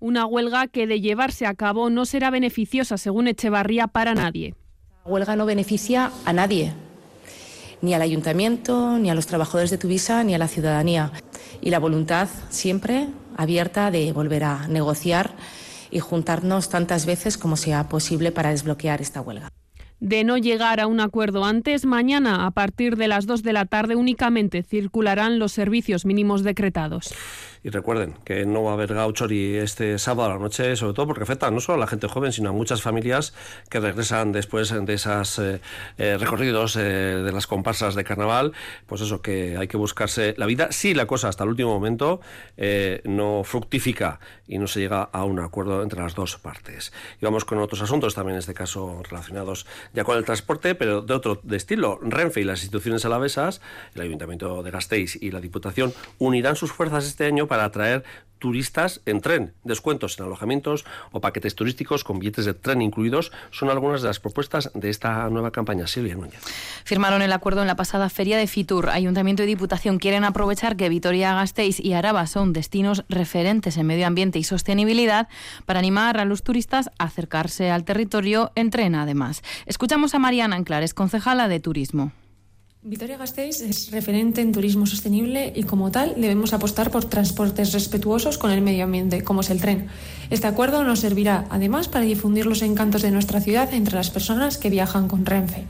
Una 0.04 0.26
huelga 0.26 0.66
que 0.66 0.86
de 0.86 1.00
llevarse 1.00 1.46
a 1.46 1.54
cabo 1.54 1.88
no 1.88 2.04
será 2.04 2.28
beneficiosa, 2.28 2.98
según 2.98 3.26
Echevarría, 3.26 3.86
para 3.86 4.14
nadie. 4.14 4.54
La 5.02 5.10
huelga 5.10 5.34
no 5.34 5.46
beneficia 5.46 6.10
a 6.26 6.32
nadie, 6.34 6.74
ni 7.80 7.94
al 7.94 8.02
ayuntamiento, 8.02 8.98
ni 8.98 9.08
a 9.08 9.14
los 9.14 9.26
trabajadores 9.26 9.70
de 9.70 9.78
Tuvisa, 9.78 10.22
ni 10.22 10.34
a 10.34 10.38
la 10.38 10.46
ciudadanía. 10.46 11.10
Y 11.62 11.70
la 11.70 11.78
voluntad 11.78 12.28
siempre 12.50 13.06
abierta 13.38 13.90
de 13.90 14.12
volver 14.12 14.44
a 14.44 14.68
negociar 14.68 15.30
y 15.90 16.00
juntarnos 16.00 16.68
tantas 16.68 17.06
veces 17.06 17.38
como 17.38 17.56
sea 17.56 17.88
posible 17.88 18.30
para 18.30 18.50
desbloquear 18.50 19.00
esta 19.00 19.22
huelga. 19.22 19.48
De 20.00 20.22
no 20.22 20.36
llegar 20.36 20.80
a 20.80 20.86
un 20.86 21.00
acuerdo 21.00 21.46
antes, 21.46 21.86
mañana 21.86 22.44
a 22.44 22.50
partir 22.50 22.96
de 22.96 23.08
las 23.08 23.24
2 23.24 23.42
de 23.42 23.54
la 23.54 23.64
tarde 23.64 23.96
únicamente 23.96 24.62
circularán 24.62 25.38
los 25.38 25.52
servicios 25.52 26.04
mínimos 26.04 26.42
decretados. 26.42 27.14
Y 27.64 27.70
recuerden 27.70 28.14
que 28.24 28.44
no 28.44 28.62
va 28.62 28.72
a 28.72 28.74
haber 28.74 28.92
gauchori 28.92 29.56
este 29.56 29.98
sábado 29.98 30.30
a 30.30 30.34
la 30.34 30.38
noche, 30.38 30.76
sobre 30.76 30.92
todo 30.92 31.06
porque 31.06 31.22
afecta 31.22 31.50
no 31.50 31.60
solo 31.60 31.76
a 31.76 31.80
la 31.80 31.86
gente 31.86 32.06
joven, 32.08 32.30
sino 32.30 32.50
a 32.50 32.52
muchas 32.52 32.82
familias 32.82 33.32
que 33.70 33.80
regresan 33.80 34.32
después 34.32 34.68
de 34.68 34.92
esos 34.92 35.38
eh, 35.38 35.62
eh, 35.96 36.18
recorridos 36.18 36.76
eh, 36.76 36.80
de 36.82 37.32
las 37.32 37.46
comparsas 37.46 37.94
de 37.94 38.04
carnaval. 38.04 38.52
Pues 38.86 39.00
eso, 39.00 39.22
que 39.22 39.56
hay 39.56 39.66
que 39.66 39.78
buscarse 39.78 40.34
la 40.36 40.44
vida. 40.44 40.72
Si 40.72 40.92
la 40.92 41.06
cosa 41.06 41.30
hasta 41.30 41.44
el 41.44 41.50
último 41.50 41.72
momento 41.72 42.20
no 43.04 43.42
fructifica 43.44 44.20
y 44.46 44.58
no 44.58 44.66
se 44.66 44.80
llega 44.80 45.02
a 45.02 45.24
un 45.24 45.40
acuerdo 45.40 45.82
entre 45.82 46.02
las 46.02 46.14
dos 46.14 46.36
partes. 46.36 46.92
Y 47.18 47.24
vamos 47.24 47.46
con 47.46 47.58
otros 47.60 47.80
asuntos 47.80 48.14
también, 48.14 48.34
en 48.34 48.40
este 48.40 48.52
caso 48.52 49.02
relacionados 49.08 49.66
ya 49.94 50.04
con 50.04 50.18
el 50.18 50.24
transporte, 50.24 50.74
pero 50.74 51.00
de 51.00 51.14
otro 51.14 51.40
de 51.42 51.56
estilo. 51.56 51.98
Renfe 52.02 52.42
y 52.42 52.44
las 52.44 52.60
instituciones 52.60 53.06
alavesas, 53.06 53.62
el 53.94 54.02
Ayuntamiento 54.02 54.62
de 54.62 54.70
Gasteiz 54.70 55.16
y 55.16 55.30
la 55.30 55.40
Diputación, 55.40 55.94
unirán 56.18 56.56
sus 56.56 56.70
fuerzas 56.70 57.06
este 57.06 57.24
año 57.24 57.46
para 57.46 57.53
atraer 57.60 58.04
turistas 58.44 59.00
en 59.06 59.22
tren. 59.22 59.54
Descuentos 59.64 60.18
en 60.18 60.26
alojamientos 60.26 60.84
o 61.12 61.20
paquetes 61.22 61.54
turísticos 61.54 62.04
con 62.04 62.18
billetes 62.18 62.44
de 62.44 62.52
tren 62.52 62.82
incluidos 62.82 63.32
son 63.50 63.70
algunas 63.70 64.02
de 64.02 64.08
las 64.08 64.20
propuestas 64.20 64.70
de 64.74 64.90
esta 64.90 65.30
nueva 65.30 65.50
campaña. 65.50 65.86
Silvia 65.86 66.14
Núñez. 66.14 66.42
Firmaron 66.84 67.22
el 67.22 67.32
acuerdo 67.32 67.62
en 67.62 67.68
la 67.68 67.76
pasada 67.76 68.10
feria 68.10 68.36
de 68.36 68.46
Fitur. 68.46 68.90
Ayuntamiento 68.90 69.42
y 69.42 69.46
Diputación 69.46 69.98
quieren 69.98 70.24
aprovechar 70.24 70.76
que 70.76 70.90
Vitoria-Gasteiz 70.90 71.80
y 71.80 71.94
Araba 71.94 72.26
son 72.26 72.52
destinos 72.52 73.04
referentes 73.08 73.78
en 73.78 73.86
medio 73.86 74.06
ambiente 74.06 74.38
y 74.38 74.44
sostenibilidad 74.44 75.28
para 75.64 75.78
animar 75.78 76.20
a 76.20 76.26
los 76.26 76.42
turistas 76.42 76.90
a 76.98 77.04
acercarse 77.04 77.70
al 77.70 77.84
territorio 77.84 78.52
en 78.56 78.68
tren, 78.68 78.94
además. 78.94 79.42
Escuchamos 79.64 80.14
a 80.14 80.18
Mariana 80.18 80.56
Anclares, 80.56 80.92
concejala 80.92 81.48
de 81.48 81.60
Turismo. 81.60 82.12
Vitoria-Gasteiz 82.86 83.62
es 83.62 83.90
referente 83.92 84.42
en 84.42 84.52
turismo 84.52 84.84
sostenible 84.84 85.54
y 85.56 85.62
como 85.62 85.90
tal 85.90 86.16
debemos 86.18 86.52
apostar 86.52 86.90
por 86.90 87.06
transportes 87.06 87.72
respetuosos 87.72 88.36
con 88.36 88.50
el 88.50 88.60
medio 88.60 88.84
ambiente, 88.84 89.24
como 89.24 89.40
es 89.40 89.48
el 89.48 89.58
tren. 89.58 89.86
Este 90.28 90.46
acuerdo 90.46 90.84
nos 90.84 91.00
servirá 91.00 91.46
además 91.48 91.88
para 91.88 92.04
difundir 92.04 92.44
los 92.44 92.60
encantos 92.60 93.00
de 93.00 93.10
nuestra 93.10 93.40
ciudad 93.40 93.72
entre 93.72 93.94
las 93.94 94.10
personas 94.10 94.58
que 94.58 94.68
viajan 94.68 95.08
con 95.08 95.24
Renfe. 95.24 95.64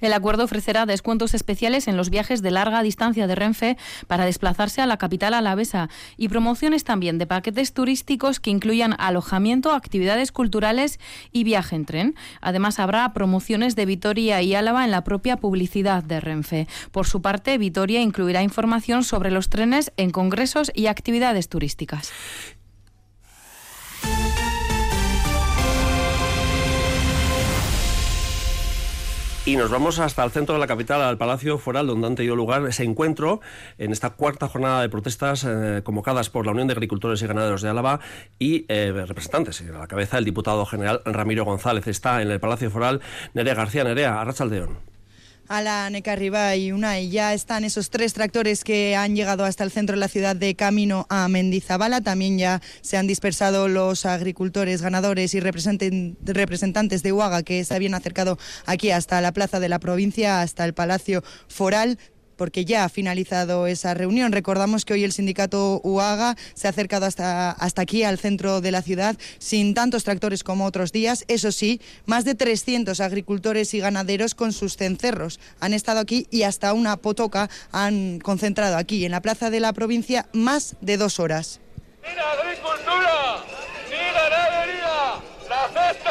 El 0.00 0.12
acuerdo 0.12 0.44
ofrecerá 0.44 0.86
descuentos 0.86 1.34
especiales 1.34 1.88
en 1.88 1.96
los 1.96 2.10
viajes 2.10 2.42
de 2.42 2.50
larga 2.50 2.82
distancia 2.82 3.26
de 3.26 3.34
Renfe 3.34 3.76
para 4.06 4.24
desplazarse 4.24 4.80
a 4.80 4.86
la 4.86 4.96
capital 4.96 5.34
alavesa 5.34 5.88
y 6.16 6.28
promociones 6.28 6.84
también 6.84 7.18
de 7.18 7.26
paquetes 7.26 7.72
turísticos 7.72 8.40
que 8.40 8.50
incluyan 8.50 8.94
alojamiento, 8.98 9.72
actividades 9.72 10.32
culturales 10.32 10.98
y 11.32 11.44
viaje 11.44 11.76
en 11.76 11.86
tren. 11.86 12.14
Además, 12.40 12.78
habrá 12.78 13.12
promociones 13.12 13.76
de 13.76 13.86
Vitoria 13.86 14.42
y 14.42 14.54
Álava 14.54 14.84
en 14.84 14.90
la 14.90 15.04
propia 15.04 15.36
publicidad 15.36 16.02
de 16.02 16.20
Renfe. 16.20 16.68
Por 16.90 17.06
su 17.06 17.22
parte, 17.22 17.58
Vitoria 17.58 18.00
incluirá 18.00 18.42
información 18.42 19.04
sobre 19.04 19.30
los 19.30 19.48
trenes 19.48 19.92
en 19.96 20.10
congresos 20.10 20.70
y 20.74 20.86
actividades 20.86 21.48
turísticas. 21.48 22.12
Y 29.46 29.56
nos 29.56 29.70
vamos 29.70 29.98
hasta 29.98 30.24
el 30.24 30.30
centro 30.30 30.54
de 30.54 30.58
la 30.58 30.66
capital, 30.66 31.02
al 31.02 31.18
Palacio 31.18 31.58
Foral, 31.58 31.86
donde 31.86 32.06
han 32.06 32.14
tenido 32.14 32.34
lugar 32.34 32.66
ese 32.66 32.82
encuentro 32.82 33.42
en 33.76 33.92
esta 33.92 34.08
cuarta 34.08 34.48
jornada 34.48 34.80
de 34.80 34.88
protestas 34.88 35.44
eh, 35.44 35.82
convocadas 35.84 36.30
por 36.30 36.46
la 36.46 36.52
Unión 36.52 36.66
de 36.66 36.72
Agricultores 36.72 37.20
y 37.20 37.26
Ganaderos 37.26 37.60
de 37.60 37.68
Álava 37.68 38.00
y 38.38 38.64
eh, 38.68 39.04
representantes. 39.06 39.60
A 39.60 39.78
la 39.80 39.86
cabeza 39.86 40.16
el 40.16 40.24
diputado 40.24 40.64
general 40.64 41.02
Ramiro 41.04 41.44
González 41.44 41.86
está 41.88 42.22
en 42.22 42.30
el 42.30 42.40
Palacio 42.40 42.70
Foral 42.70 43.02
Nerea 43.34 43.52
García 43.52 43.84
Nerea, 43.84 44.18
Arrachaldeón. 44.18 44.93
A 45.46 45.60
la 45.60 45.90
Necarriba 45.90 46.56
y 46.56 46.72
una 46.72 46.98
y 47.00 47.10
ya 47.10 47.34
están 47.34 47.64
esos 47.64 47.90
tres 47.90 48.14
tractores 48.14 48.64
que 48.64 48.96
han 48.96 49.14
llegado 49.14 49.44
hasta 49.44 49.62
el 49.62 49.70
centro 49.70 49.94
de 49.94 50.00
la 50.00 50.08
ciudad 50.08 50.34
de 50.34 50.54
camino 50.54 51.06
a 51.10 51.28
Mendizabala. 51.28 52.00
También 52.00 52.38
ya 52.38 52.62
se 52.80 52.96
han 52.96 53.06
dispersado 53.06 53.68
los 53.68 54.06
agricultores, 54.06 54.80
ganadores 54.80 55.34
y 55.34 55.40
representantes 55.40 57.02
de 57.02 57.12
Huaga 57.12 57.42
que 57.42 57.62
se 57.64 57.74
habían 57.74 57.92
acercado 57.92 58.38
aquí 58.64 58.90
hasta 58.90 59.20
la 59.20 59.32
plaza 59.32 59.60
de 59.60 59.68
la 59.68 59.80
provincia, 59.80 60.40
hasta 60.40 60.64
el 60.64 60.72
Palacio 60.72 61.22
Foral 61.48 61.98
porque 62.36 62.64
ya 62.64 62.84
ha 62.84 62.88
finalizado 62.88 63.66
esa 63.66 63.94
reunión. 63.94 64.32
Recordamos 64.32 64.84
que 64.84 64.94
hoy 64.94 65.04
el 65.04 65.12
sindicato 65.12 65.80
UAGA 65.84 66.36
se 66.54 66.66
ha 66.66 66.70
acercado 66.70 67.06
hasta, 67.06 67.50
hasta 67.50 67.82
aquí, 67.82 68.02
al 68.02 68.18
centro 68.18 68.60
de 68.60 68.72
la 68.72 68.82
ciudad, 68.82 69.16
sin 69.38 69.74
tantos 69.74 70.04
tractores 70.04 70.44
como 70.44 70.64
otros 70.64 70.92
días. 70.92 71.24
Eso 71.28 71.52
sí, 71.52 71.80
más 72.06 72.24
de 72.24 72.34
300 72.34 73.00
agricultores 73.00 73.74
y 73.74 73.80
ganaderos 73.80 74.34
con 74.34 74.52
sus 74.52 74.76
cencerros 74.76 75.40
han 75.60 75.72
estado 75.72 76.00
aquí 76.00 76.26
y 76.30 76.42
hasta 76.42 76.72
una 76.72 76.96
potoca 76.96 77.48
han 77.72 78.18
concentrado 78.20 78.76
aquí 78.76 79.04
en 79.04 79.12
la 79.12 79.22
plaza 79.22 79.50
de 79.50 79.60
la 79.60 79.72
provincia 79.72 80.26
más 80.32 80.76
de 80.80 80.96
dos 80.96 81.20
horas. 81.20 81.60
agricultura! 82.02 83.44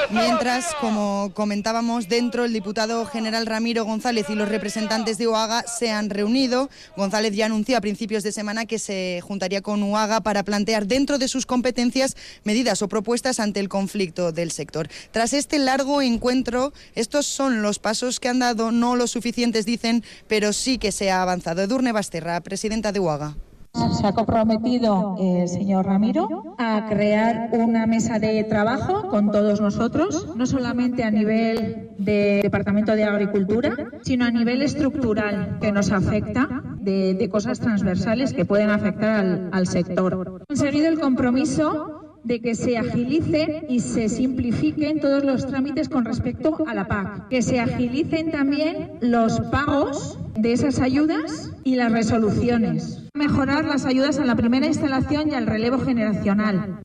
Mientras, 0.09 0.75
como 0.75 1.31
comentábamos, 1.33 2.07
dentro 2.07 2.45
el 2.45 2.53
diputado 2.53 3.05
general 3.05 3.45
Ramiro 3.45 3.85
González 3.85 4.25
y 4.29 4.35
los 4.35 4.49
representantes 4.49 5.17
de 5.17 5.27
UAGA 5.27 5.63
se 5.63 5.91
han 5.91 6.09
reunido. 6.09 6.69
González 6.95 7.35
ya 7.35 7.45
anunció 7.45 7.77
a 7.77 7.81
principios 7.81 8.23
de 8.23 8.31
semana 8.31 8.65
que 8.65 8.79
se 8.79 9.21
juntaría 9.23 9.61
con 9.61 9.81
UAGA 9.81 10.21
para 10.21 10.43
plantear 10.43 10.85
dentro 10.85 11.17
de 11.17 11.27
sus 11.27 11.45
competencias 11.45 12.15
medidas 12.43 12.81
o 12.81 12.87
propuestas 12.87 13.39
ante 13.39 13.59
el 13.59 13.69
conflicto 13.69 14.31
del 14.31 14.51
sector. 14.51 14.89
Tras 15.11 15.33
este 15.33 15.57
largo 15.59 16.01
encuentro, 16.01 16.73
estos 16.95 17.25
son 17.25 17.61
los 17.61 17.79
pasos 17.79 18.19
que 18.19 18.29
han 18.29 18.39
dado, 18.39 18.71
no 18.71 18.95
los 18.95 19.11
suficientes 19.11 19.65
dicen, 19.65 20.03
pero 20.27 20.53
sí 20.53 20.77
que 20.77 20.91
se 20.91 21.11
ha 21.11 21.21
avanzado. 21.21 21.61
Edurne 21.61 21.91
Basterra, 21.91 22.41
presidenta 22.41 22.91
de 22.91 22.99
UAGA. 22.99 23.35
Se 23.73 24.05
ha 24.05 24.13
comprometido 24.13 25.15
el 25.19 25.47
señor 25.47 25.85
Ramiro 25.87 26.55
a 26.59 26.85
crear 26.89 27.49
una 27.53 27.87
mesa 27.87 28.19
de 28.19 28.43
trabajo 28.43 29.07
con 29.09 29.31
todos 29.31 29.61
nosotros, 29.61 30.35
no 30.35 30.45
solamente 30.45 31.03
a 31.03 31.09
nivel 31.09 31.89
de 31.97 32.41
Departamento 32.43 32.95
de 32.95 33.03
Agricultura, 33.03 33.75
sino 34.03 34.25
a 34.25 34.31
nivel 34.31 34.61
estructural 34.61 35.57
que 35.59 35.71
nos 35.71 35.91
afecta 35.91 36.61
de, 36.81 37.27
cosas 37.31 37.59
transversales 37.59 38.33
que 38.33 38.45
pueden 38.45 38.69
afectar 38.69 39.19
al, 39.19 39.49
al 39.51 39.65
sector. 39.65 40.45
Conseguido 40.47 40.87
el 40.89 40.99
compromiso 40.99 42.02
de 42.23 42.41
que 42.41 42.55
se 42.55 42.77
agilicen 42.77 43.65
y 43.69 43.79
se 43.79 44.09
simplifiquen 44.09 44.99
todos 44.99 45.23
los 45.23 45.45
trámites 45.45 45.89
con 45.89 46.05
respecto 46.05 46.57
a 46.67 46.73
la 46.73 46.87
PAC, 46.87 47.27
que 47.29 47.41
se 47.41 47.59
agilicen 47.59 48.31
también 48.31 48.91
los 49.01 49.39
pagos 49.51 50.19
de 50.35 50.53
esas 50.53 50.79
ayudas 50.79 51.51
y 51.63 51.75
las 51.75 51.91
resoluciones. 51.91 53.03
Mejorar 53.13 53.65
las 53.65 53.85
ayudas 53.85 54.19
a 54.19 54.25
la 54.25 54.35
primera 54.35 54.67
instalación 54.67 55.29
y 55.29 55.35
al 55.35 55.47
relevo 55.47 55.79
generacional 55.79 56.83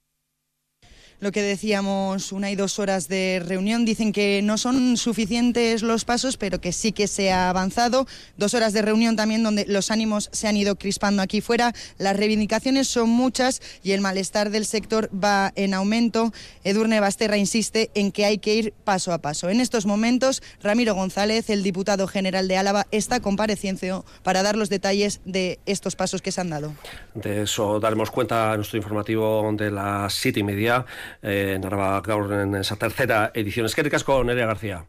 lo 1.20 1.32
que 1.32 1.42
decíamos, 1.42 2.32
una 2.32 2.50
y 2.50 2.56
dos 2.56 2.78
horas 2.78 3.08
de 3.08 3.42
reunión. 3.44 3.84
Dicen 3.84 4.12
que 4.12 4.40
no 4.42 4.58
son 4.58 4.96
suficientes 4.96 5.82
los 5.82 6.04
pasos, 6.04 6.36
pero 6.36 6.60
que 6.60 6.72
sí 6.72 6.92
que 6.92 7.06
se 7.06 7.30
ha 7.30 7.48
avanzado. 7.48 8.06
Dos 8.36 8.54
horas 8.54 8.72
de 8.72 8.82
reunión 8.82 9.16
también 9.16 9.42
donde 9.42 9.64
los 9.66 9.90
ánimos 9.90 10.28
se 10.32 10.48
han 10.48 10.56
ido 10.56 10.76
crispando 10.76 11.22
aquí 11.22 11.40
fuera. 11.40 11.72
Las 11.98 12.16
reivindicaciones 12.16 12.88
son 12.88 13.08
muchas 13.10 13.62
y 13.82 13.92
el 13.92 14.00
malestar 14.00 14.50
del 14.50 14.66
sector 14.66 15.08
va 15.12 15.52
en 15.54 15.74
aumento. 15.74 16.32
Edurne 16.64 17.00
Basterra 17.00 17.36
insiste 17.36 17.90
en 17.94 18.12
que 18.12 18.24
hay 18.24 18.38
que 18.38 18.54
ir 18.54 18.74
paso 18.84 19.12
a 19.12 19.18
paso. 19.18 19.50
En 19.50 19.60
estos 19.60 19.86
momentos, 19.86 20.42
Ramiro 20.62 20.94
González, 20.94 21.48
el 21.50 21.62
diputado 21.62 22.08
general 22.08 22.48
de 22.48 22.56
Álava, 22.56 22.86
está 22.90 23.20
compareciendo 23.20 23.68
para 24.22 24.42
dar 24.42 24.56
los 24.56 24.68
detalles 24.70 25.20
de 25.24 25.58
estos 25.66 25.94
pasos 25.94 26.22
que 26.22 26.32
se 26.32 26.40
han 26.40 26.50
dado. 26.50 26.74
De 27.14 27.42
eso 27.42 27.80
daremos 27.80 28.10
cuenta 28.10 28.50
en 28.50 28.56
nuestro 28.56 28.78
informativo 28.78 29.50
de 29.52 29.70
las 29.70 30.14
siete 30.14 30.40
y 30.40 30.42
media 30.42 30.86
eh, 31.22 31.58
Naraba 31.60 32.00
gaurren 32.00 32.54
esa 32.56 32.74
eh, 32.74 32.78
tercera 32.78 33.30
edición. 33.34 33.66
Eskerrik 33.66 33.94
asko, 33.94 34.22
Nerea 34.24 34.46
García. 34.46 34.84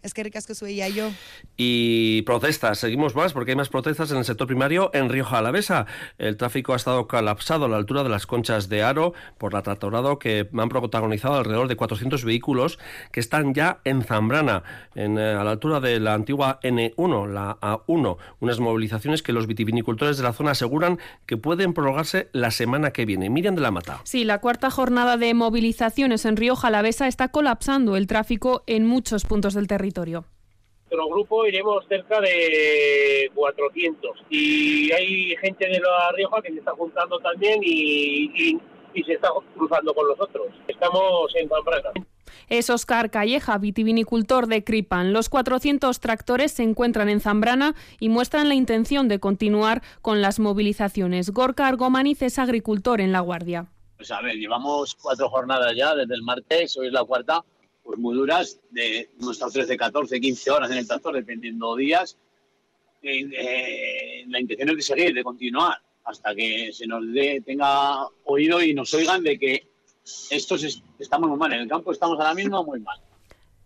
Es 0.00 0.14
que 0.14 0.22
ricasco 0.22 0.54
soy 0.54 0.76
yo. 0.94 1.10
Y 1.56 2.22
protestas, 2.22 2.78
seguimos 2.78 3.16
más 3.16 3.32
porque 3.32 3.50
hay 3.50 3.56
más 3.56 3.68
protestas 3.68 4.12
en 4.12 4.18
el 4.18 4.24
sector 4.24 4.46
primario 4.46 4.90
en 4.94 5.08
Rioja 5.08 5.38
Alavesa. 5.38 5.86
El 6.18 6.36
tráfico 6.36 6.72
ha 6.72 6.76
estado 6.76 7.08
colapsado 7.08 7.64
a 7.64 7.68
la 7.68 7.78
altura 7.78 8.04
de 8.04 8.08
las 8.08 8.24
conchas 8.24 8.68
de 8.68 8.84
Aro 8.84 9.12
por 9.38 9.52
la 9.52 9.62
tractorado 9.62 10.20
que 10.20 10.48
han 10.56 10.68
protagonizado 10.68 11.34
alrededor 11.34 11.66
de 11.66 11.74
400 11.74 12.24
vehículos 12.24 12.78
que 13.10 13.18
están 13.18 13.54
ya 13.54 13.80
en 13.82 14.02
Zambrana, 14.04 14.62
en, 14.94 15.18
eh, 15.18 15.32
a 15.32 15.42
la 15.42 15.50
altura 15.50 15.80
de 15.80 15.98
la 15.98 16.14
antigua 16.14 16.60
N1, 16.62 17.26
la 17.26 17.58
A1. 17.60 18.18
Unas 18.38 18.60
movilizaciones 18.60 19.24
que 19.24 19.32
los 19.32 19.48
vitivinicultores 19.48 20.16
de 20.16 20.22
la 20.22 20.32
zona 20.32 20.52
aseguran 20.52 21.00
que 21.26 21.36
pueden 21.36 21.74
prolongarse 21.74 22.28
la 22.32 22.52
semana 22.52 22.92
que 22.92 23.04
viene. 23.04 23.30
Miriam 23.30 23.56
de 23.56 23.62
la 23.62 23.72
Mata. 23.72 24.00
Sí, 24.04 24.22
la 24.22 24.38
cuarta 24.38 24.70
jornada 24.70 25.16
de 25.16 25.34
movilizaciones 25.34 26.24
en 26.24 26.36
Rioja 26.36 26.68
Alavesa 26.68 27.08
está 27.08 27.28
colapsando 27.28 27.96
el 27.96 28.06
tráfico 28.06 28.62
en 28.68 28.86
muchos 28.86 29.24
puntos 29.24 29.54
del 29.54 29.66
territorio 29.66 29.87
territorio? 29.88 30.24
Nuestro 30.90 31.08
grupo 31.08 31.46
iremos 31.46 31.84
cerca 31.86 32.20
de 32.20 33.30
400 33.34 34.10
y 34.30 34.90
hay 34.92 35.36
gente 35.36 35.66
de 35.66 35.80
La 35.80 36.12
Rioja 36.16 36.40
que 36.40 36.52
se 36.52 36.58
está 36.58 36.72
juntando 36.72 37.18
también 37.18 37.60
y, 37.62 38.58
se 39.04 39.12
está 39.12 39.28
cruzando 39.54 39.94
con 39.94 40.08
nosotros. 40.08 40.48
Estamos 40.66 41.32
en 41.36 41.48
Pamplona. 41.48 41.90
Es 42.48 42.68
Oscar 42.68 43.10
Calleja, 43.10 43.56
vitivinicultor 43.58 44.48
de 44.48 44.64
Cripan. 44.64 45.12
Los 45.12 45.28
400 45.28 46.00
tractores 46.00 46.52
se 46.52 46.64
encuentran 46.64 47.08
en 47.08 47.20
Zambrana 47.20 47.76
y 48.00 48.08
muestran 48.08 48.48
la 48.48 48.54
intención 48.54 49.06
de 49.06 49.20
continuar 49.20 49.82
con 50.02 50.20
las 50.20 50.40
movilizaciones. 50.40 51.30
Gorka 51.30 51.68
Argomaniz 51.68 52.22
es 52.22 52.38
agricultor 52.38 53.00
en 53.00 53.12
La 53.12 53.20
Guardia. 53.20 53.66
Pues 53.98 54.10
a 54.10 54.20
ver, 54.20 54.34
llevamos 54.34 54.96
cuatro 54.96 55.28
jornadas 55.28 55.74
ya 55.76 55.94
desde 55.94 56.14
el 56.14 56.22
martes, 56.22 56.76
hoy 56.76 56.88
es 56.88 56.92
la 56.92 57.04
cuarta 57.04 57.44
pues 57.88 57.98
muy 57.98 58.14
duras, 58.14 58.60
de 58.70 59.08
nuestras 59.18 59.50
13, 59.50 59.78
14, 59.78 60.20
15 60.20 60.50
horas 60.50 60.70
en 60.70 60.76
el 60.76 60.86
tractor, 60.86 61.14
dependiendo 61.14 61.74
días. 61.74 62.18
Eh, 63.00 64.26
la 64.28 64.40
intención 64.40 64.68
es 64.68 64.76
de 64.76 64.82
seguir, 64.82 65.14
de 65.14 65.24
continuar, 65.24 65.78
hasta 66.04 66.34
que 66.34 66.70
se 66.70 66.86
nos 66.86 67.10
dé, 67.14 67.40
tenga 67.40 68.06
oído 68.24 68.62
y 68.62 68.74
nos 68.74 68.92
oigan 68.92 69.22
de 69.22 69.38
que 69.38 69.68
estos 70.28 70.82
estamos 70.98 71.30
muy 71.30 71.38
mal. 71.38 71.50
En 71.54 71.60
el 71.60 71.68
campo 71.68 71.90
estamos 71.90 72.20
ahora 72.20 72.34
mismo 72.34 72.62
muy 72.62 72.78
mal. 72.80 73.00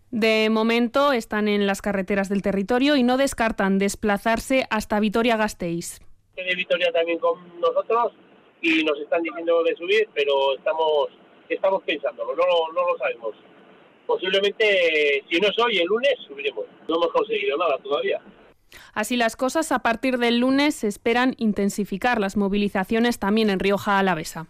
De 0.09 0.49
momento 0.49 1.11
están 1.11 1.49
en 1.49 1.67
las 1.67 1.81
carreteras 1.81 2.29
del 2.29 2.43
territorio 2.43 2.95
y 2.95 3.03
no 3.03 3.17
descartan 3.17 3.77
desplazarse 3.77 4.67
hasta 4.69 5.01
Vitoria-Gasteiz. 5.01 5.99
De 6.37 6.55
Vitoria 6.55 6.93
también 6.93 7.19
con 7.19 7.59
nosotros 7.59 8.13
y 8.61 8.85
nos 8.85 8.97
están 9.01 9.21
diciendo 9.21 9.61
de 9.63 9.75
subir, 9.75 10.07
pero 10.13 10.55
estamos 10.55 11.09
estamos 11.49 11.83
pensándolo, 11.83 12.33
no, 12.37 12.71
no 12.73 12.87
lo 12.87 12.97
sabemos. 12.97 13.35
Posiblemente, 14.05 15.23
si 15.29 15.39
no 15.39 15.47
es 15.47 15.59
hoy, 15.59 15.77
el 15.77 15.85
lunes 15.85 16.13
subiremos. 16.27 16.65
No 16.87 16.95
hemos 16.95 17.11
conseguido 17.11 17.57
nada 17.57 17.77
todavía. 17.83 18.21
Así 18.93 19.17
las 19.17 19.35
cosas, 19.35 19.71
a 19.71 19.79
partir 19.79 20.17
del 20.17 20.39
lunes 20.39 20.75
se 20.75 20.87
esperan 20.87 21.35
intensificar 21.37 22.19
las 22.19 22.37
movilizaciones 22.37 23.19
también 23.19 23.49
en 23.49 23.59
Rioja 23.59 23.99
Alavesa. 23.99 24.47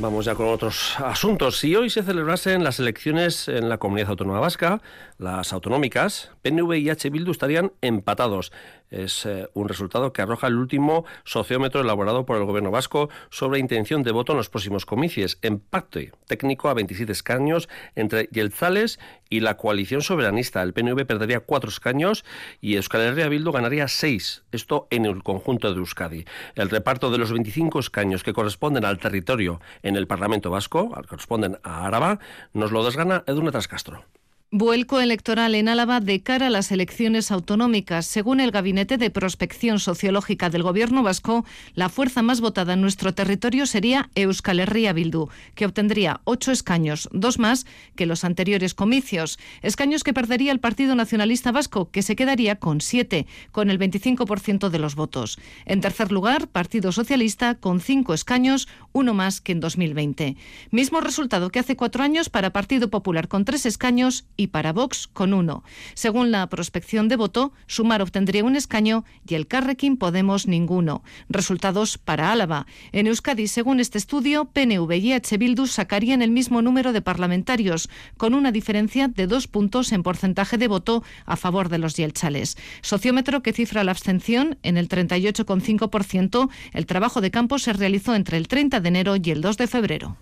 Vamos 0.00 0.24
ya 0.24 0.34
con 0.34 0.48
otros 0.48 0.98
asuntos. 0.98 1.58
Si 1.58 1.76
hoy 1.76 1.90
se 1.90 2.02
celebrasen 2.02 2.64
las 2.64 2.80
elecciones 2.80 3.48
en 3.48 3.68
la 3.68 3.76
comunidad 3.76 4.08
autónoma 4.08 4.40
vasca, 4.40 4.80
las 5.20 5.52
autonómicas, 5.52 6.30
PNV 6.40 6.78
y 6.78 6.88
H. 6.88 7.10
Bildu 7.10 7.30
estarían 7.30 7.72
empatados. 7.82 8.52
Es 8.88 9.26
eh, 9.26 9.48
un 9.52 9.68
resultado 9.68 10.14
que 10.14 10.22
arroja 10.22 10.46
el 10.46 10.56
último 10.56 11.04
sociómetro 11.24 11.82
elaborado 11.82 12.24
por 12.24 12.38
el 12.38 12.44
gobierno 12.44 12.70
vasco 12.70 13.10
sobre 13.28 13.60
intención 13.60 14.02
de 14.02 14.12
voto 14.12 14.32
en 14.32 14.38
los 14.38 14.48
próximos 14.48 14.86
comicios. 14.86 15.38
Empate 15.42 16.12
técnico 16.26 16.70
a 16.70 16.74
27 16.74 17.12
escaños 17.12 17.68
entre 17.94 18.28
Yelzales 18.32 18.98
y 19.28 19.40
la 19.40 19.58
coalición 19.58 20.00
soberanista. 20.00 20.62
El 20.62 20.72
PNV 20.72 21.04
perdería 21.04 21.40
cuatro 21.40 21.68
escaños 21.68 22.24
y 22.62 22.76
Euskal 22.76 23.02
Herria 23.02 23.28
Bildu 23.28 23.52
ganaría 23.52 23.88
seis. 23.88 24.44
Esto 24.52 24.88
en 24.90 25.04
el 25.04 25.22
conjunto 25.22 25.72
de 25.72 25.80
Euskadi. 25.80 26.24
El 26.54 26.70
reparto 26.70 27.10
de 27.10 27.18
los 27.18 27.30
25 27.30 27.78
escaños 27.78 28.24
que 28.24 28.32
corresponden 28.32 28.86
al 28.86 28.98
territorio 28.98 29.60
en 29.82 29.96
el 29.96 30.06
Parlamento 30.06 30.50
vasco, 30.50 30.90
corresponden 30.90 31.58
a 31.62 31.86
Áraba, 31.86 32.20
nos 32.54 32.72
lo 32.72 32.82
desgana 32.82 33.22
Edurne 33.26 33.50
Trascastro. 33.50 34.06
Vuelco 34.52 34.98
electoral 34.98 35.54
en 35.54 35.68
Álava 35.68 36.00
de 36.00 36.24
cara 36.24 36.48
a 36.48 36.50
las 36.50 36.72
elecciones 36.72 37.30
autonómicas. 37.30 38.04
Según 38.04 38.40
el 38.40 38.50
Gabinete 38.50 38.98
de 38.98 39.08
Prospección 39.08 39.78
Sociológica 39.78 40.50
del 40.50 40.64
Gobierno 40.64 41.04
vasco, 41.04 41.44
la 41.74 41.88
fuerza 41.88 42.22
más 42.22 42.40
votada 42.40 42.72
en 42.72 42.80
nuestro 42.80 43.14
territorio 43.14 43.64
sería 43.64 44.10
Euskal 44.16 44.58
Herria 44.58 44.92
Bildu, 44.92 45.28
que 45.54 45.66
obtendría 45.66 46.20
ocho 46.24 46.50
escaños, 46.50 47.08
dos 47.12 47.38
más 47.38 47.64
que 47.94 48.06
los 48.06 48.24
anteriores 48.24 48.74
comicios. 48.74 49.38
Escaños 49.62 50.02
que 50.02 50.12
perdería 50.12 50.50
el 50.50 50.58
Partido 50.58 50.96
Nacionalista 50.96 51.52
Vasco, 51.52 51.92
que 51.92 52.02
se 52.02 52.16
quedaría 52.16 52.56
con 52.56 52.80
siete, 52.80 53.28
con 53.52 53.70
el 53.70 53.78
25% 53.78 54.68
de 54.68 54.78
los 54.80 54.96
votos. 54.96 55.38
En 55.64 55.80
tercer 55.80 56.10
lugar, 56.10 56.48
Partido 56.48 56.90
Socialista, 56.90 57.54
con 57.54 57.78
cinco 57.78 58.14
escaños, 58.14 58.66
uno 58.92 59.14
más 59.14 59.40
que 59.40 59.52
en 59.52 59.60
2020. 59.60 60.36
Mismo 60.70 61.00
resultado 61.00 61.50
que 61.50 61.58
hace 61.58 61.76
cuatro 61.76 62.02
años 62.02 62.28
para 62.28 62.52
Partido 62.52 62.90
Popular, 62.90 63.28
con 63.28 63.44
tres 63.44 63.66
escaños 63.66 64.24
y 64.36 64.48
para 64.48 64.72
Vox 64.72 65.06
con 65.06 65.32
uno. 65.32 65.62
Según 65.94 66.30
la 66.30 66.48
prospección 66.48 67.08
de 67.08 67.16
voto, 67.16 67.52
Sumar 67.66 68.02
obtendría 68.02 68.44
un 68.44 68.56
escaño 68.56 69.04
y 69.26 69.34
el 69.34 69.46
Carrequín 69.46 69.96
Podemos 69.96 70.46
ninguno. 70.46 71.02
Resultados 71.28 71.98
para 71.98 72.32
Álava. 72.32 72.66
En 72.92 73.06
Euskadi, 73.06 73.46
según 73.46 73.80
este 73.80 73.98
estudio, 73.98 74.46
PNV 74.46 74.92
y 74.96 75.12
H. 75.12 75.38
Sacarían 75.66 76.22
el 76.22 76.30
mismo 76.30 76.62
número 76.62 76.92
de 76.92 77.02
parlamentarios, 77.02 77.88
con 78.16 78.34
una 78.34 78.52
diferencia 78.52 79.08
de 79.08 79.26
dos 79.26 79.46
puntos 79.46 79.92
en 79.92 80.02
porcentaje 80.02 80.58
de 80.58 80.68
voto 80.68 81.02
a 81.26 81.36
favor 81.36 81.68
de 81.68 81.78
los 81.78 81.96
yelchales. 81.96 82.56
Sociómetro 82.82 83.42
que 83.42 83.52
cifra 83.52 83.84
la 83.84 83.92
abstención 83.92 84.58
en 84.62 84.76
el 84.76 84.88
38,5%. 84.88 86.50
El 86.72 86.86
trabajo 86.86 87.20
de 87.20 87.30
campo 87.30 87.58
se 87.58 87.72
realizó 87.72 88.14
entre 88.14 88.36
el 88.36 88.48
30 88.48 88.79
de 88.80 88.88
enero 88.88 89.16
y 89.16 89.30
el 89.30 89.40
2 89.40 89.56
de 89.56 89.66
febrero. 89.66 90.16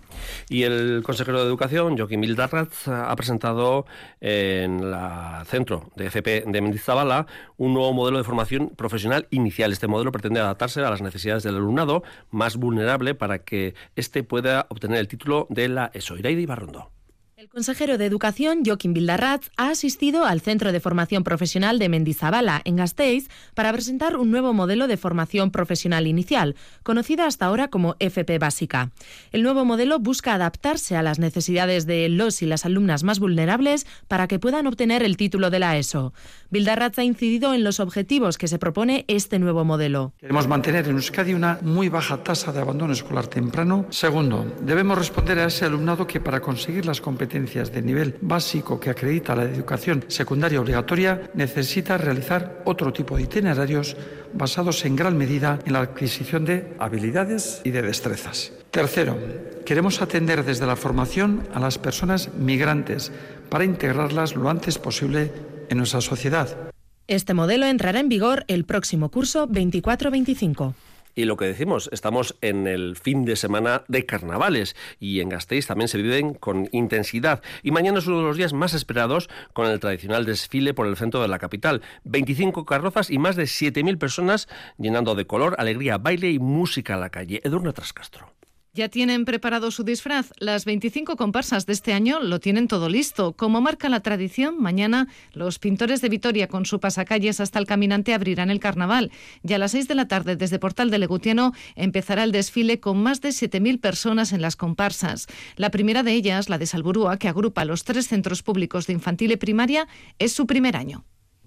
Y 0.49 0.63
el 0.63 1.01
consejero 1.03 1.39
de 1.39 1.47
Educación, 1.47 1.97
Joaquín 1.97 2.19
Mildarratz, 2.19 2.87
ha 2.87 3.15
presentado 3.15 3.85
en 4.21 4.79
el 4.81 5.45
centro 5.45 5.89
de 5.95 6.07
FP 6.07 6.43
de 6.47 6.61
Mendizabala 6.61 7.27
un 7.57 7.73
nuevo 7.73 7.93
modelo 7.93 8.17
de 8.17 8.23
formación 8.23 8.69
profesional 8.69 9.27
inicial. 9.31 9.71
Este 9.71 9.87
modelo 9.87 10.11
pretende 10.11 10.39
adaptarse 10.39 10.81
a 10.81 10.89
las 10.89 11.01
necesidades 11.01 11.43
del 11.43 11.55
alumnado 11.55 12.03
más 12.31 12.57
vulnerable 12.57 13.15
para 13.15 13.39
que 13.39 13.73
éste 13.95 14.23
pueda 14.23 14.67
obtener 14.69 14.99
el 14.99 15.07
título 15.07 15.47
de 15.49 15.69
la 15.69 15.91
ESO. 15.93 16.17
Iraidi 16.17 16.45
Barrondo. 16.45 16.98
El 17.39 17.47
consejero 17.47 17.97
de 17.97 18.05
Educación, 18.05 18.63
Joaquín 18.65 18.93
Vildarraz, 18.93 19.49
ha 19.55 19.69
asistido 19.69 20.25
al 20.25 20.41
Centro 20.41 20.73
de 20.73 20.81
Formación 20.81 21.23
Profesional 21.23 21.79
de 21.79 21.87
Mendizabala, 21.87 22.61
en 22.65 22.75
Gasteiz, 22.75 23.29
para 23.53 23.71
presentar 23.71 24.17
un 24.17 24.29
nuevo 24.29 24.51
modelo 24.51 24.89
de 24.89 24.97
formación 24.97 25.49
profesional 25.49 26.05
inicial, 26.05 26.57
conocida 26.83 27.25
hasta 27.25 27.45
ahora 27.45 27.69
como 27.69 27.95
FP 27.99 28.39
Básica. 28.39 28.91
El 29.31 29.43
nuevo 29.43 29.63
modelo 29.63 29.99
busca 29.99 30.33
adaptarse 30.33 30.97
a 30.97 31.01
las 31.01 31.17
necesidades 31.17 31.85
de 31.85 32.09
los 32.09 32.41
y 32.41 32.45
las 32.45 32.65
alumnas 32.65 33.05
más 33.05 33.19
vulnerables 33.19 33.87
para 34.09 34.27
que 34.27 34.37
puedan 34.37 34.67
obtener 34.67 35.01
el 35.01 35.15
título 35.15 35.49
de 35.49 35.59
la 35.59 35.77
ESO. 35.77 36.11
Vildarraz 36.49 36.99
ha 36.99 37.05
incidido 37.05 37.53
en 37.53 37.63
los 37.63 37.79
objetivos 37.79 38.37
que 38.37 38.49
se 38.49 38.59
propone 38.59 39.05
este 39.07 39.39
nuevo 39.39 39.63
modelo. 39.63 40.11
Queremos 40.19 40.49
mantener 40.49 40.89
en 40.89 40.95
Euskadi 40.95 41.33
una 41.33 41.57
muy 41.61 41.87
baja 41.87 42.21
tasa 42.21 42.51
de 42.51 42.59
abandono 42.59 42.91
escolar 42.91 43.27
temprano. 43.27 43.85
Segundo, 43.91 44.45
debemos 44.59 44.97
responder 44.97 45.39
a 45.39 45.45
ese 45.45 45.63
alumnado 45.63 46.05
que 46.05 46.19
para 46.19 46.41
conseguir 46.41 46.85
las 46.85 46.99
competencias 46.99 47.28
competencias 47.29 47.71
de 47.71 47.83
nivel 47.83 48.15
básico 48.21 48.79
que 48.79 48.89
acredita 48.89 49.35
la 49.35 49.43
educación 49.43 50.03
secundaria 50.07 50.59
obligatoria, 50.59 51.29
necesita 51.35 51.95
realizar 51.95 52.63
otro 52.65 52.91
tipo 52.91 53.17
de 53.17 53.23
itinerarios 53.23 53.95
basados 54.33 54.83
en 54.85 54.95
gran 54.95 55.15
medida 55.15 55.59
en 55.63 55.73
la 55.73 55.81
adquisición 55.81 56.43
de 56.43 56.73
habilidades 56.79 57.61
y 57.63 57.69
de 57.69 57.83
destrezas. 57.83 58.51
Tercero, 58.71 59.15
queremos 59.63 60.01
atender 60.01 60.43
desde 60.43 60.65
la 60.65 60.75
formación 60.75 61.47
a 61.53 61.59
las 61.59 61.77
personas 61.77 62.33
migrantes 62.33 63.11
para 63.49 63.63
integrarlas 63.63 64.35
lo 64.35 64.49
antes 64.49 64.79
posible 64.79 65.31
en 65.69 65.77
nuestra 65.77 66.01
sociedad. 66.01 66.71
Este 67.07 67.35
modelo 67.35 67.67
entrará 67.67 67.99
en 67.99 68.09
vigor 68.09 68.43
el 68.47 68.65
próximo 68.65 69.09
curso 69.11 69.47
24-25. 69.47 70.73
Y 71.19 71.25
lo 71.25 71.35
que 71.35 71.43
decimos, 71.43 71.89
estamos 71.91 72.37
en 72.39 72.65
el 72.65 72.95
fin 72.95 73.25
de 73.25 73.35
semana 73.35 73.83
de 73.89 74.05
carnavales 74.05 74.77
y 75.01 75.19
en 75.19 75.27
Gasteiz 75.27 75.67
también 75.67 75.89
se 75.89 75.97
viven 75.97 76.33
con 76.33 76.69
intensidad. 76.71 77.43
Y 77.61 77.71
mañana 77.71 77.99
es 77.99 78.07
uno 78.07 78.19
de 78.19 78.23
los 78.23 78.37
días 78.37 78.53
más 78.53 78.73
esperados 78.73 79.29
con 79.51 79.65
el 79.67 79.81
tradicional 79.81 80.23
desfile 80.23 80.73
por 80.73 80.87
el 80.87 80.95
centro 80.95 81.21
de 81.21 81.27
la 81.27 81.37
capital. 81.37 81.81
25 82.05 82.65
carrozas 82.65 83.09
y 83.09 83.17
más 83.17 83.35
de 83.35 83.43
7.000 83.43 83.97
personas 83.97 84.47
llenando 84.77 85.13
de 85.13 85.27
color, 85.27 85.57
alegría, 85.57 85.97
baile 85.97 86.31
y 86.31 86.39
música 86.39 86.95
a 86.95 86.99
la 86.99 87.09
calle. 87.09 87.41
Edurne 87.43 87.73
Trascastro. 87.73 88.38
Ya 88.79 88.87
tienen 88.87 89.25
preparado 89.25 89.71
su 89.71 89.83
disfraz. 89.83 90.31
Las 90.37 90.63
25 90.63 91.17
comparsas 91.17 91.65
de 91.65 91.73
este 91.73 91.91
año 91.91 92.21
lo 92.21 92.39
tienen 92.39 92.69
todo 92.69 92.87
listo. 92.87 93.33
Como 93.33 93.59
marca 93.59 93.89
la 93.89 93.99
tradición, 93.99 94.55
mañana 94.57 95.09
los 95.33 95.59
pintores 95.59 95.99
de 95.99 96.07
Vitoria 96.07 96.47
con 96.47 96.65
su 96.65 96.79
pasacalles 96.79 97.41
hasta 97.41 97.59
el 97.59 97.65
caminante 97.65 98.13
abrirán 98.13 98.49
el 98.49 98.61
carnaval. 98.61 99.11
Y 99.43 99.51
a 99.51 99.57
las 99.57 99.71
6 99.71 99.89
de 99.89 99.95
la 99.95 100.07
tarde 100.07 100.37
desde 100.37 100.59
Portal 100.59 100.91
de 100.91 100.97
Legutiano 100.97 101.51
empezará 101.75 102.23
el 102.23 102.31
desfile 102.31 102.79
con 102.79 103.03
más 103.03 103.19
de 103.19 103.31
7.000 103.31 103.81
personas 103.81 104.31
en 104.31 104.41
las 104.41 104.55
comparsas. 104.55 105.27
La 105.57 105.71
primera 105.71 106.01
de 106.01 106.13
ellas, 106.13 106.47
la 106.47 106.57
de 106.57 106.65
Salburúa, 106.65 107.17
que 107.17 107.27
agrupa 107.27 107.65
los 107.65 107.83
tres 107.83 108.07
centros 108.07 108.43
públicos 108.43 108.87
de 108.87 108.93
infantil 108.93 109.33
y 109.33 109.35
primaria, 109.35 109.89
es 110.19 110.31
su 110.31 110.47
primer 110.47 110.77
año. 110.77 111.03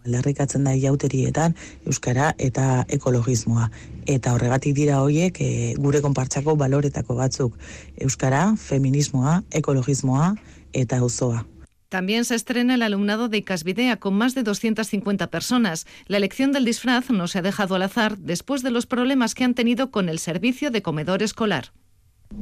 Aldarrikatzen 0.07 0.65
da 0.65 0.75
jauterietan 0.79 1.55
euskara 1.87 2.33
eta 2.39 2.85
ekologismoa. 2.89 3.69
Eta 4.07 4.35
horregatik 4.35 4.75
dira 4.77 5.01
hoiek 5.03 5.41
e, 5.41 5.51
gure 5.79 6.03
konpartsako 6.03 6.57
baloretako 6.57 7.17
batzuk 7.21 7.57
euskara, 8.01 8.53
feminismoa, 8.57 9.43
ekologismoa 9.51 10.35
eta 10.73 10.99
auzoa. 10.99 11.47
También 11.93 12.25
se 12.25 12.35
estrena 12.35 12.75
el 12.75 12.83
alumnado 12.83 13.29
de 13.29 13.37
Icasvidea 13.37 13.99
con 13.99 14.15
más 14.15 14.35
de 14.35 14.43
250 14.43 15.27
personas. 15.27 15.87
La 16.07 16.17
elección 16.17 16.51
del 16.51 16.65
disfraz 16.65 17.11
no 17.11 17.29
se 17.29 17.39
ha 17.39 17.43
dejado 17.43 17.75
al 17.75 17.83
azar 17.83 18.17
después 18.17 18.63
de 18.63 18.71
los 18.71 18.87
problemas 18.87 19.35
que 19.35 19.45
han 19.45 19.53
tenido 19.53 19.91
con 19.91 20.09
el 20.09 20.19
servicio 20.19 20.71
de 20.71 20.81
comedor 20.81 21.23
escolar. 21.23 21.73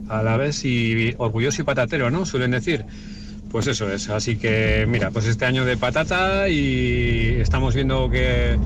A 0.09 0.23
la 0.23 0.37
vez 0.37 0.65
y 0.65 1.17
orgulloso 1.19 1.63
y 1.63 1.65
patatero, 1.65 2.13
¿no? 2.13 2.27
Suelen 2.27 2.53
decir. 2.53 2.85
Pues 3.51 3.67
eso 3.67 3.93
es, 3.93 4.09
así 4.09 4.37
que 4.37 4.87
mira, 4.89 5.11
pues 5.11 5.27
este 5.27 5.45
año 5.45 5.65
de 5.65 5.77
patata 5.77 6.49
y 6.49 7.37
estamos 7.41 7.75
viendo 7.75 8.09
que, 8.09 8.57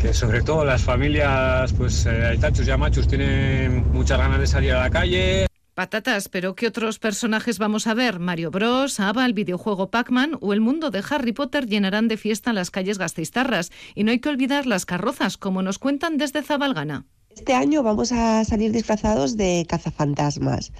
que 0.00 0.12
sobre 0.12 0.42
todo 0.42 0.64
las 0.64 0.82
familias, 0.82 1.72
pues 1.72 2.04
eh, 2.06 2.36
tachos 2.40 2.66
y 2.66 2.70
amachos 2.72 3.06
tienen 3.06 3.92
muchas 3.92 4.18
ganas 4.18 4.40
de 4.40 4.46
salir 4.48 4.72
a 4.72 4.80
la 4.80 4.90
calle. 4.90 5.46
Patatas, 5.74 6.28
pero 6.28 6.56
¿qué 6.56 6.66
otros 6.66 6.98
personajes 6.98 7.60
vamos 7.60 7.86
a 7.86 7.94
ver? 7.94 8.18
Mario 8.18 8.50
Bros, 8.50 8.98
Ava, 8.98 9.24
el 9.24 9.34
videojuego 9.34 9.92
Pac-Man 9.92 10.36
o 10.40 10.52
el 10.52 10.60
mundo 10.60 10.90
de 10.90 11.04
Harry 11.08 11.32
Potter 11.32 11.66
llenarán 11.66 12.08
de 12.08 12.16
fiesta 12.16 12.52
las 12.52 12.72
calles 12.72 12.98
gasteiztarras. 12.98 13.70
Y 13.94 14.02
no 14.02 14.10
hay 14.10 14.18
que 14.18 14.28
olvidar 14.28 14.66
las 14.66 14.84
carrozas, 14.84 15.36
como 15.36 15.62
nos 15.62 15.78
cuentan 15.78 16.16
desde 16.16 16.42
Zabalgana. 16.42 17.06
Este 17.30 17.54
año 17.54 17.84
vamos 17.84 18.10
a 18.10 18.44
salir 18.44 18.72
disfrazados 18.72 19.36
de 19.36 19.64
cazafantasmas. 19.68 20.72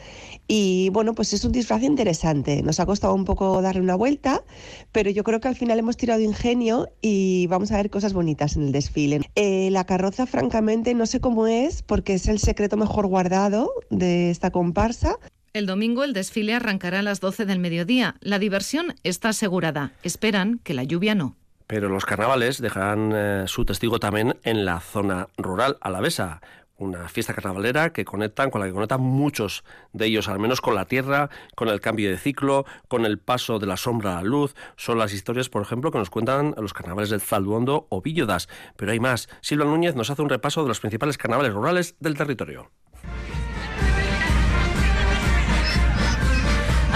Y 0.50 0.88
bueno, 0.88 1.14
pues 1.14 1.34
es 1.34 1.44
un 1.44 1.52
disfraz 1.52 1.82
interesante. 1.82 2.62
Nos 2.62 2.80
ha 2.80 2.86
costado 2.86 3.14
un 3.14 3.26
poco 3.26 3.60
darle 3.60 3.82
una 3.82 3.94
vuelta, 3.94 4.42
pero 4.92 5.10
yo 5.10 5.22
creo 5.22 5.40
que 5.40 5.48
al 5.48 5.56
final 5.56 5.78
hemos 5.78 5.98
tirado 5.98 6.20
ingenio 6.22 6.88
y 7.02 7.46
vamos 7.48 7.70
a 7.70 7.76
ver 7.76 7.90
cosas 7.90 8.14
bonitas 8.14 8.56
en 8.56 8.62
el 8.62 8.72
desfile. 8.72 9.20
Eh, 9.34 9.68
la 9.70 9.84
carroza, 9.84 10.26
francamente, 10.26 10.94
no 10.94 11.04
sé 11.04 11.20
cómo 11.20 11.46
es, 11.46 11.82
porque 11.82 12.14
es 12.14 12.28
el 12.28 12.38
secreto 12.38 12.78
mejor 12.78 13.06
guardado 13.06 13.70
de 13.90 14.30
esta 14.30 14.50
comparsa. 14.50 15.18
El 15.52 15.66
domingo 15.66 16.02
el 16.02 16.14
desfile 16.14 16.54
arrancará 16.54 17.00
a 17.00 17.02
las 17.02 17.20
12 17.20 17.44
del 17.44 17.58
mediodía. 17.58 18.16
La 18.20 18.38
diversión 18.38 18.94
está 19.02 19.30
asegurada. 19.30 19.92
Esperan 20.02 20.60
que 20.64 20.72
la 20.72 20.84
lluvia 20.84 21.14
no. 21.14 21.36
Pero 21.66 21.90
los 21.90 22.06
carnavales 22.06 22.62
dejarán 22.62 23.12
eh, 23.14 23.44
su 23.46 23.66
testigo 23.66 24.00
también 24.00 24.38
en 24.44 24.64
la 24.64 24.80
zona 24.80 25.28
rural 25.36 25.76
alavesa 25.82 26.40
una 26.78 27.08
fiesta 27.08 27.34
carnavalera 27.34 27.92
que 27.92 28.04
conectan, 28.04 28.50
con 28.50 28.60
la 28.60 28.66
que 28.66 28.72
conectan 28.72 29.00
muchos 29.00 29.64
de 29.92 30.06
ellos, 30.06 30.28
al 30.28 30.38
menos 30.38 30.60
con 30.60 30.74
la 30.74 30.86
tierra, 30.86 31.28
con 31.54 31.68
el 31.68 31.80
cambio 31.80 32.10
de 32.10 32.16
ciclo, 32.16 32.64
con 32.88 33.04
el 33.04 33.18
paso 33.18 33.58
de 33.58 33.66
la 33.66 33.76
sombra 33.76 34.12
a 34.12 34.22
la 34.22 34.28
luz. 34.28 34.54
Son 34.76 34.98
las 34.98 35.12
historias, 35.12 35.48
por 35.48 35.62
ejemplo, 35.62 35.90
que 35.90 35.98
nos 35.98 36.10
cuentan 36.10 36.54
los 36.56 36.72
carnavales 36.72 37.10
del 37.10 37.20
Zalduondo 37.20 37.86
o 37.90 38.00
Villodas. 38.00 38.48
Pero 38.76 38.92
hay 38.92 39.00
más. 39.00 39.28
Silva 39.40 39.64
Núñez 39.64 39.94
nos 39.94 40.10
hace 40.10 40.22
un 40.22 40.28
repaso 40.28 40.62
de 40.62 40.68
los 40.68 40.80
principales 40.80 41.18
carnavales 41.18 41.52
rurales 41.52 41.96
del 42.00 42.16
territorio. 42.16 42.70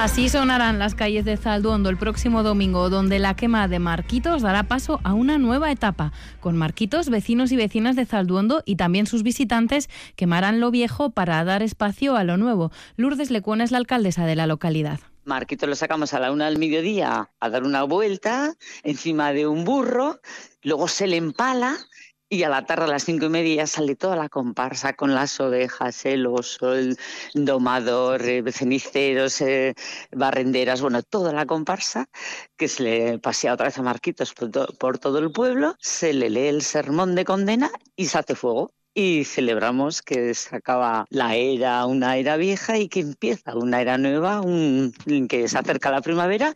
Así 0.02 0.28
sonarán 0.28 0.80
las 0.80 0.96
calles 0.96 1.24
de 1.24 1.36
Zalduondo 1.36 1.88
el 1.88 1.96
próximo 1.96 2.42
domingo, 2.42 2.90
donde 2.90 3.20
la 3.20 3.36
quema 3.36 3.68
de 3.68 3.78
Marquitos 3.78 4.42
dará 4.42 4.64
paso 4.64 4.98
a 5.04 5.14
una 5.14 5.38
nueva 5.38 5.70
etapa. 5.70 6.12
Con 6.40 6.56
Marquitos, 6.56 7.08
vecinos 7.08 7.52
y 7.52 7.56
vecinas 7.56 7.94
de 7.94 8.04
Zalduondo 8.04 8.64
y 8.66 8.74
también 8.74 9.06
sus 9.06 9.22
visitantes 9.22 9.88
quemarán 10.16 10.58
lo 10.58 10.72
viejo 10.72 11.10
para 11.10 11.44
dar 11.44 11.62
espacio 11.62 12.16
a 12.16 12.24
lo 12.24 12.36
nuevo. 12.36 12.72
Lourdes 12.96 13.30
Lecuón 13.30 13.60
es 13.60 13.70
la 13.70 13.78
alcaldesa 13.78 14.26
de 14.26 14.34
la 14.34 14.48
localidad. 14.48 14.98
Marquitos 15.24 15.68
lo 15.68 15.76
sacamos 15.76 16.12
a 16.14 16.18
la 16.18 16.32
una 16.32 16.46
del 16.46 16.58
mediodía 16.58 17.30
a 17.38 17.48
dar 17.48 17.62
una 17.62 17.84
vuelta 17.84 18.54
encima 18.82 19.32
de 19.32 19.46
un 19.46 19.64
burro, 19.64 20.20
luego 20.64 20.88
se 20.88 21.06
le 21.06 21.16
empala 21.16 21.78
y 22.32 22.44
a 22.44 22.48
la 22.48 22.64
tarde 22.64 22.84
a 22.84 22.86
las 22.86 23.04
cinco 23.04 23.26
y 23.26 23.28
media 23.28 23.66
sale 23.66 23.94
toda 23.94 24.16
la 24.16 24.30
comparsa 24.30 24.94
con 24.94 25.14
las 25.14 25.38
ovejas, 25.38 26.06
el 26.06 26.26
oso, 26.26 26.72
el 26.72 26.96
domador, 27.34 28.22
eh, 28.22 28.42
ceniceros, 28.50 29.42
eh, 29.42 29.74
barrenderas, 30.12 30.80
bueno, 30.80 31.02
toda 31.02 31.34
la 31.34 31.44
comparsa 31.44 32.08
que 32.56 32.68
se 32.68 32.82
le 32.84 33.18
pasea 33.18 33.52
otra 33.52 33.66
vez 33.66 33.76
a 33.76 33.82
Marquitos 33.82 34.32
por 34.32 34.98
todo 34.98 35.18
el 35.18 35.30
pueblo, 35.30 35.76
se 35.78 36.14
le 36.14 36.30
lee 36.30 36.46
el 36.46 36.62
sermón 36.62 37.14
de 37.16 37.26
condena 37.26 37.70
y 37.96 38.06
se 38.06 38.16
hace 38.18 38.34
fuego. 38.34 38.72
Y 38.94 39.24
celebramos 39.24 40.02
que 40.02 40.34
se 40.34 40.56
acaba 40.56 41.06
la 41.08 41.34
era, 41.34 41.86
una 41.86 42.18
era 42.18 42.36
vieja 42.36 42.76
y 42.78 42.88
que 42.88 43.00
empieza 43.00 43.56
una 43.56 43.80
era 43.80 43.96
nueva, 43.96 44.42
un, 44.42 44.92
que 45.28 45.48
se 45.48 45.58
acerca 45.58 45.90
la 45.90 46.02
primavera 46.02 46.52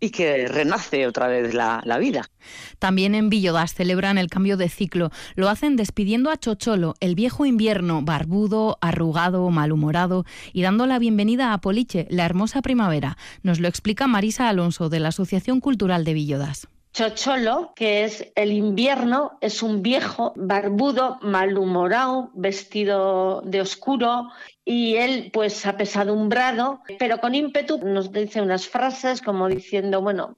y 0.00 0.10
que 0.10 0.48
renace 0.48 1.06
otra 1.06 1.28
vez 1.28 1.54
la, 1.54 1.82
la, 1.84 1.98
vida. 1.98 2.30
También 2.78 3.14
en 3.14 3.28
Villodas 3.28 3.74
celebran 3.74 4.16
el 4.16 4.28
cambio 4.28 4.56
de 4.56 4.70
ciclo. 4.70 5.10
Lo 5.34 5.50
hacen 5.50 5.76
despidiendo 5.76 6.30
a 6.30 6.38
Chocholo, 6.38 6.94
el 7.00 7.14
viejo 7.14 7.44
invierno, 7.44 8.02
barbudo, 8.02 8.78
arrugado, 8.80 9.48
malhumorado, 9.50 10.24
y 10.54 10.62
dando 10.62 10.86
la 10.86 10.98
bienvenida 10.98 11.52
a 11.52 11.60
Poliche, 11.60 12.06
la 12.10 12.24
hermosa 12.24 12.62
primavera. 12.62 13.18
Nos 13.42 13.60
lo 13.60 13.68
explica 13.68 14.06
Marisa 14.06 14.48
Alonso 14.48 14.88
de 14.88 15.00
la 15.00 15.08
Asociación 15.08 15.60
Cultural 15.60 16.04
de 16.04 16.14
Villodas. 16.14 16.66
Chocholo, 16.92 17.72
que 17.76 18.04
es 18.04 18.32
el 18.34 18.52
invierno, 18.52 19.38
es 19.40 19.62
un 19.62 19.80
viejo 19.80 20.32
barbudo, 20.34 21.18
malhumorado, 21.22 22.30
vestido 22.34 23.42
de 23.42 23.60
oscuro 23.60 24.28
y 24.64 24.96
él 24.96 25.30
pues 25.32 25.66
apesadumbrado, 25.66 26.82
pero 26.98 27.18
con 27.18 27.34
ímpetu 27.34 27.78
nos 27.78 28.10
dice 28.10 28.42
unas 28.42 28.68
frases 28.68 29.22
como 29.22 29.48
diciendo, 29.48 30.02
bueno, 30.02 30.36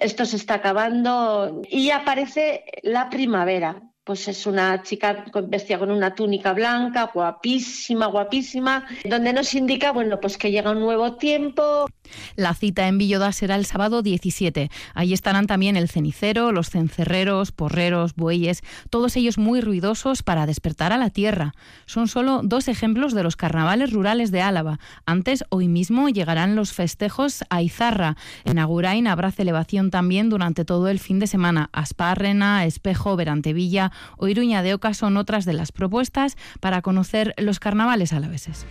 esto 0.00 0.26
se 0.26 0.36
está 0.36 0.54
acabando 0.54 1.62
y 1.70 1.90
aparece 1.90 2.64
la 2.82 3.08
primavera 3.08 3.87
pues 4.08 4.26
es 4.26 4.46
una 4.46 4.82
chica 4.82 5.26
vestida 5.48 5.78
con 5.78 5.90
una 5.90 6.14
túnica 6.14 6.54
blanca, 6.54 7.10
guapísima, 7.12 8.06
guapísima, 8.06 8.86
donde 9.04 9.34
nos 9.34 9.52
indica, 9.52 9.92
bueno, 9.92 10.18
pues 10.18 10.38
que 10.38 10.50
llega 10.50 10.70
un 10.70 10.80
nuevo 10.80 11.16
tiempo. 11.16 11.86
La 12.34 12.54
cita 12.54 12.88
en 12.88 12.96
Villoda 12.96 13.32
será 13.32 13.54
el 13.56 13.66
sábado 13.66 14.00
17. 14.00 14.70
Allí 14.94 15.12
estarán 15.12 15.46
también 15.46 15.76
el 15.76 15.90
cenicero, 15.90 16.52
los 16.52 16.70
cencerreros, 16.70 17.52
porreros, 17.52 18.14
bueyes, 18.14 18.62
todos 18.88 19.14
ellos 19.16 19.36
muy 19.36 19.60
ruidosos 19.60 20.22
para 20.22 20.46
despertar 20.46 20.90
a 20.90 20.96
la 20.96 21.10
tierra. 21.10 21.52
Son 21.84 22.08
solo 22.08 22.40
dos 22.42 22.68
ejemplos 22.68 23.12
de 23.12 23.22
los 23.22 23.36
carnavales 23.36 23.92
rurales 23.92 24.30
de 24.30 24.40
Álava. 24.40 24.80
Antes, 25.04 25.44
hoy 25.50 25.68
mismo, 25.68 26.08
llegarán 26.08 26.56
los 26.56 26.72
festejos 26.72 27.44
a 27.50 27.60
Izarra. 27.60 28.16
En 28.46 28.58
Agurain 28.58 29.06
habrá 29.06 29.32
celebración 29.32 29.90
también 29.90 30.30
durante 30.30 30.64
todo 30.64 30.88
el 30.88 30.98
fin 30.98 31.18
de 31.18 31.26
semana. 31.26 31.68
Aspárrena, 31.74 32.64
Espejo, 32.64 33.14
Verantevilla, 33.16 33.92
o 34.16 34.28
Iruña 34.28 34.62
de 34.62 34.74
Oca 34.74 34.94
son 34.94 35.16
otras 35.16 35.44
de 35.44 35.52
las 35.52 35.72
propuestas 35.72 36.36
para 36.60 36.82
conocer 36.82 37.34
los 37.36 37.60
carnavales 37.60 38.12
alaveses. 38.12 38.66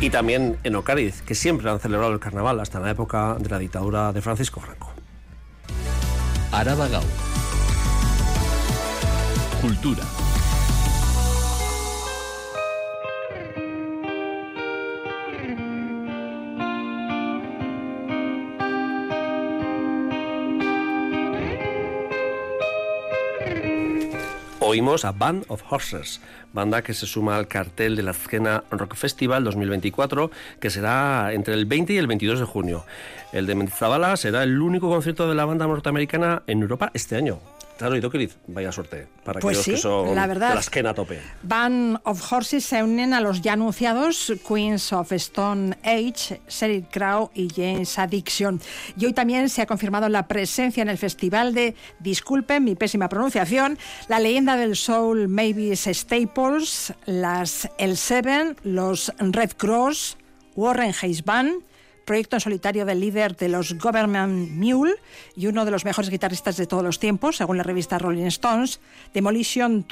Y 0.00 0.10
también 0.10 0.56
en 0.62 0.76
Ocariz, 0.76 1.22
que 1.22 1.34
siempre 1.34 1.68
han 1.70 1.80
celebrado 1.80 2.12
el 2.12 2.20
carnaval 2.20 2.60
hasta 2.60 2.78
la 2.78 2.90
época 2.90 3.36
de 3.40 3.48
la 3.48 3.58
dictadura 3.58 4.12
de 4.12 4.22
Francisco 4.22 4.60
Franco. 4.60 4.92
Araba 6.52 6.88
Cultura. 9.60 10.27
Oímos 24.68 25.06
a 25.06 25.12
Band 25.12 25.46
of 25.48 25.62
Horses, 25.70 26.20
banda 26.52 26.82
que 26.82 26.92
se 26.92 27.06
suma 27.06 27.36
al 27.36 27.48
cartel 27.48 27.96
de 27.96 28.02
la 28.02 28.10
Escena 28.10 28.64
Rock 28.70 28.96
Festival 28.96 29.42
2024, 29.42 30.30
que 30.60 30.68
será 30.68 31.32
entre 31.32 31.54
el 31.54 31.64
20 31.64 31.94
y 31.94 31.96
el 31.96 32.06
22 32.06 32.40
de 32.40 32.44
junio. 32.44 32.84
El 33.32 33.46
de 33.46 33.54
Mendizabala 33.54 34.14
será 34.18 34.42
el 34.42 34.60
único 34.60 34.90
concierto 34.90 35.26
de 35.26 35.34
la 35.34 35.46
banda 35.46 35.66
norteamericana 35.66 36.42
en 36.46 36.60
Europa 36.60 36.90
este 36.92 37.16
año. 37.16 37.40
Claro, 37.78 37.96
y 37.96 38.00
Queriz, 38.10 38.36
vaya 38.48 38.72
suerte 38.72 39.06
para 39.24 39.38
pues 39.38 39.58
sí, 39.58 39.70
que 39.70 39.76
son 39.76 40.12
la 40.12 40.26
verdad, 40.26 40.60
de 40.60 40.88
a 40.88 40.94
tope. 40.94 41.20
Band 41.44 42.00
of 42.02 42.32
Horses 42.32 42.64
se 42.64 42.82
unen 42.82 43.14
a 43.14 43.20
los 43.20 43.40
ya 43.40 43.52
anunciados 43.52 44.32
Queens 44.46 44.92
of 44.92 45.12
Stone 45.12 45.78
Age, 45.84 46.40
Sheryl 46.48 46.86
Crow 46.90 47.30
y 47.34 47.48
James 47.54 47.96
Addiction. 47.96 48.60
Y 48.96 49.06
hoy 49.06 49.12
también 49.12 49.48
se 49.48 49.62
ha 49.62 49.66
confirmado 49.66 50.08
la 50.08 50.26
presencia 50.26 50.82
en 50.82 50.88
el 50.88 50.98
festival 50.98 51.54
de, 51.54 51.76
disculpen 52.00 52.64
mi 52.64 52.74
pésima 52.74 53.08
pronunciación, 53.08 53.78
la 54.08 54.18
leyenda 54.18 54.56
del 54.56 54.74
soul 54.74 55.28
Mavis 55.28 55.88
Staples, 55.92 56.92
las 57.06 57.68
El 57.78 57.96
Seven, 57.96 58.56
los 58.64 59.12
Red 59.18 59.52
Cross, 59.56 60.16
Warren 60.56 60.92
Hayes 61.00 61.24
Band, 61.24 61.62
proyecto 62.08 62.36
en 62.36 62.40
solitario 62.40 62.86
del 62.86 63.00
líder 63.00 63.36
de 63.36 63.50
los 63.50 63.76
Government 63.76 64.50
Mule 64.52 64.94
y 65.36 65.46
uno 65.46 65.66
de 65.66 65.70
los 65.70 65.84
mejores 65.84 66.08
guitarristas 66.08 66.56
de 66.56 66.66
todos 66.66 66.82
los 66.82 66.98
tiempos, 66.98 67.36
según 67.36 67.58
la 67.58 67.62
revista 67.62 67.98
Rolling 67.98 68.24
Stones, 68.28 68.80
Demolition 69.12 69.84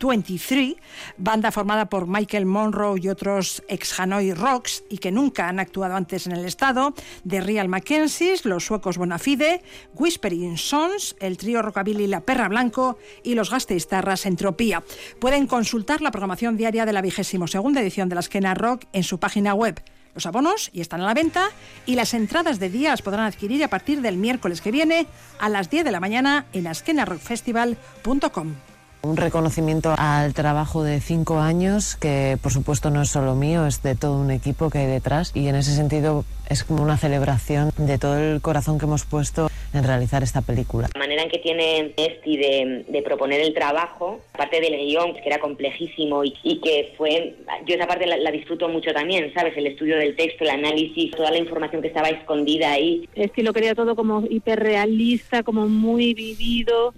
23, 0.00 0.74
banda 1.16 1.52
formada 1.52 1.86
por 1.86 2.08
Michael 2.08 2.46
Monroe 2.46 2.98
y 3.00 3.08
otros 3.08 3.62
ex 3.68 4.00
Hanoi 4.00 4.34
Rocks 4.34 4.82
y 4.90 4.98
que 4.98 5.12
nunca 5.12 5.48
han 5.48 5.60
actuado 5.60 5.94
antes 5.94 6.26
en 6.26 6.32
el 6.32 6.44
estado, 6.44 6.94
The 7.26 7.40
Real 7.40 7.68
Mackenzies, 7.68 8.44
los 8.44 8.66
suecos 8.66 8.98
Bonafide, 8.98 9.62
Whispering 9.94 10.58
Sons, 10.58 11.14
el 11.20 11.36
trío 11.36 11.62
Rockabilly 11.62 12.08
La 12.08 12.22
Perra 12.22 12.48
Blanco 12.48 12.98
y 13.22 13.36
los 13.36 13.52
Gasteiztarras 13.52 14.26
Entropía. 14.26 14.82
Pueden 15.20 15.46
consultar 15.46 16.00
la 16.00 16.10
programación 16.10 16.56
diaria 16.56 16.84
de 16.84 16.92
la 16.92 17.02
vigésimo 17.02 17.46
segunda 17.46 17.80
edición 17.80 18.08
de 18.08 18.16
la 18.16 18.20
Esquena 18.20 18.54
Rock 18.54 18.86
en 18.92 19.04
su 19.04 19.20
página 19.20 19.54
web 19.54 19.80
los 20.14 20.26
abonos 20.26 20.70
y 20.72 20.80
están 20.80 21.00
a 21.00 21.06
la 21.06 21.14
venta 21.14 21.48
y 21.86 21.94
las 21.96 22.14
entradas 22.14 22.58
de 22.58 22.70
día 22.70 22.90
las 22.90 23.02
podrán 23.02 23.26
adquirir 23.26 23.62
a 23.64 23.68
partir 23.68 24.00
del 24.00 24.16
miércoles 24.16 24.60
que 24.60 24.70
viene 24.70 25.06
a 25.38 25.48
las 25.48 25.70
10 25.70 25.84
de 25.84 25.90
la 25.90 26.00
mañana 26.00 26.46
en 26.52 26.66
askenarockfestival.com. 26.66 28.54
Un 29.02 29.18
reconocimiento 29.18 29.94
al 29.98 30.32
trabajo 30.32 30.82
de 30.82 30.98
cinco 30.98 31.38
años, 31.40 31.96
que 31.96 32.38
por 32.40 32.52
supuesto 32.52 32.88
no 32.88 33.02
es 33.02 33.10
solo 33.10 33.34
mío, 33.34 33.66
es 33.66 33.82
de 33.82 33.94
todo 33.96 34.18
un 34.18 34.30
equipo 34.30 34.70
que 34.70 34.78
hay 34.78 34.86
detrás 34.86 35.30
y 35.34 35.48
en 35.48 35.56
ese 35.56 35.74
sentido 35.74 36.24
es 36.48 36.64
como 36.64 36.82
una 36.82 36.96
celebración 36.96 37.70
de 37.76 37.98
todo 37.98 38.16
el 38.16 38.40
corazón 38.40 38.78
que 38.78 38.86
hemos 38.86 39.04
puesto 39.04 39.50
en 39.74 39.84
realizar 39.84 40.22
esta 40.22 40.42
película. 40.42 40.88
La 40.94 40.98
manera 40.98 41.22
en 41.22 41.30
que 41.30 41.38
tiene 41.38 41.92
Esti 41.96 42.36
de, 42.36 42.84
de 42.88 43.02
proponer 43.02 43.40
el 43.40 43.54
trabajo, 43.54 44.20
aparte 44.32 44.60
del 44.60 44.76
guion, 44.76 45.14
que 45.14 45.22
era 45.26 45.38
complejísimo 45.38 46.24
y, 46.24 46.60
que 46.60 46.94
fue, 46.96 47.36
yo 47.66 47.74
esa 47.74 47.86
parte 47.86 48.06
la, 48.06 48.16
la, 48.16 48.30
disfruto 48.30 48.68
mucho 48.68 48.92
también, 48.92 49.32
¿sabes? 49.34 49.56
El 49.56 49.66
estudio 49.66 49.96
del 49.96 50.16
texto, 50.16 50.44
el 50.44 50.50
análisis, 50.50 51.10
toda 51.12 51.30
la 51.30 51.38
información 51.38 51.82
que 51.82 51.88
estaba 51.88 52.08
escondida 52.08 52.72
ahí. 52.72 53.08
Es 53.14 53.30
que 53.32 53.42
lo 53.42 53.52
quería 53.52 53.74
todo 53.74 53.96
como 53.96 54.24
hiperrealista, 54.28 55.42
como 55.42 55.68
muy 55.68 56.14
vivido 56.14 56.94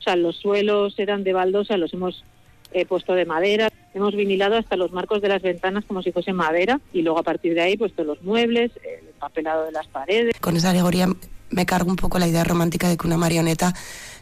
o 0.00 0.02
sea, 0.02 0.16
los 0.16 0.36
suelos 0.36 0.98
eran 0.98 1.24
de 1.24 1.34
baldosa, 1.34 1.76
los 1.76 1.92
hemos 1.92 2.24
eh, 2.72 2.86
puesto 2.86 3.12
de 3.12 3.26
madera. 3.26 3.68
Hemos 3.92 4.14
vinilado 4.14 4.56
hasta 4.56 4.76
los 4.76 4.92
marcos 4.92 5.20
de 5.20 5.28
las 5.28 5.42
ventanas 5.42 5.84
como 5.84 6.02
si 6.02 6.10
fuese 6.10 6.32
madera 6.32 6.80
y 6.92 7.02
luego 7.02 7.18
a 7.18 7.22
partir 7.22 7.54
de 7.54 7.60
ahí 7.60 7.76
pues 7.76 7.92
todos 7.92 8.06
los 8.06 8.22
muebles, 8.22 8.70
el 8.82 9.08
papelado 9.18 9.66
de 9.66 9.72
las 9.72 9.86
paredes. 9.88 10.34
Con 10.40 10.56
esa 10.56 10.70
alegoría 10.70 11.06
me 11.50 11.66
cargo 11.66 11.90
un 11.90 11.96
poco 11.96 12.18
la 12.18 12.28
idea 12.28 12.44
romántica 12.44 12.88
de 12.88 12.96
que 12.96 13.06
una 13.06 13.16
marioneta 13.16 13.74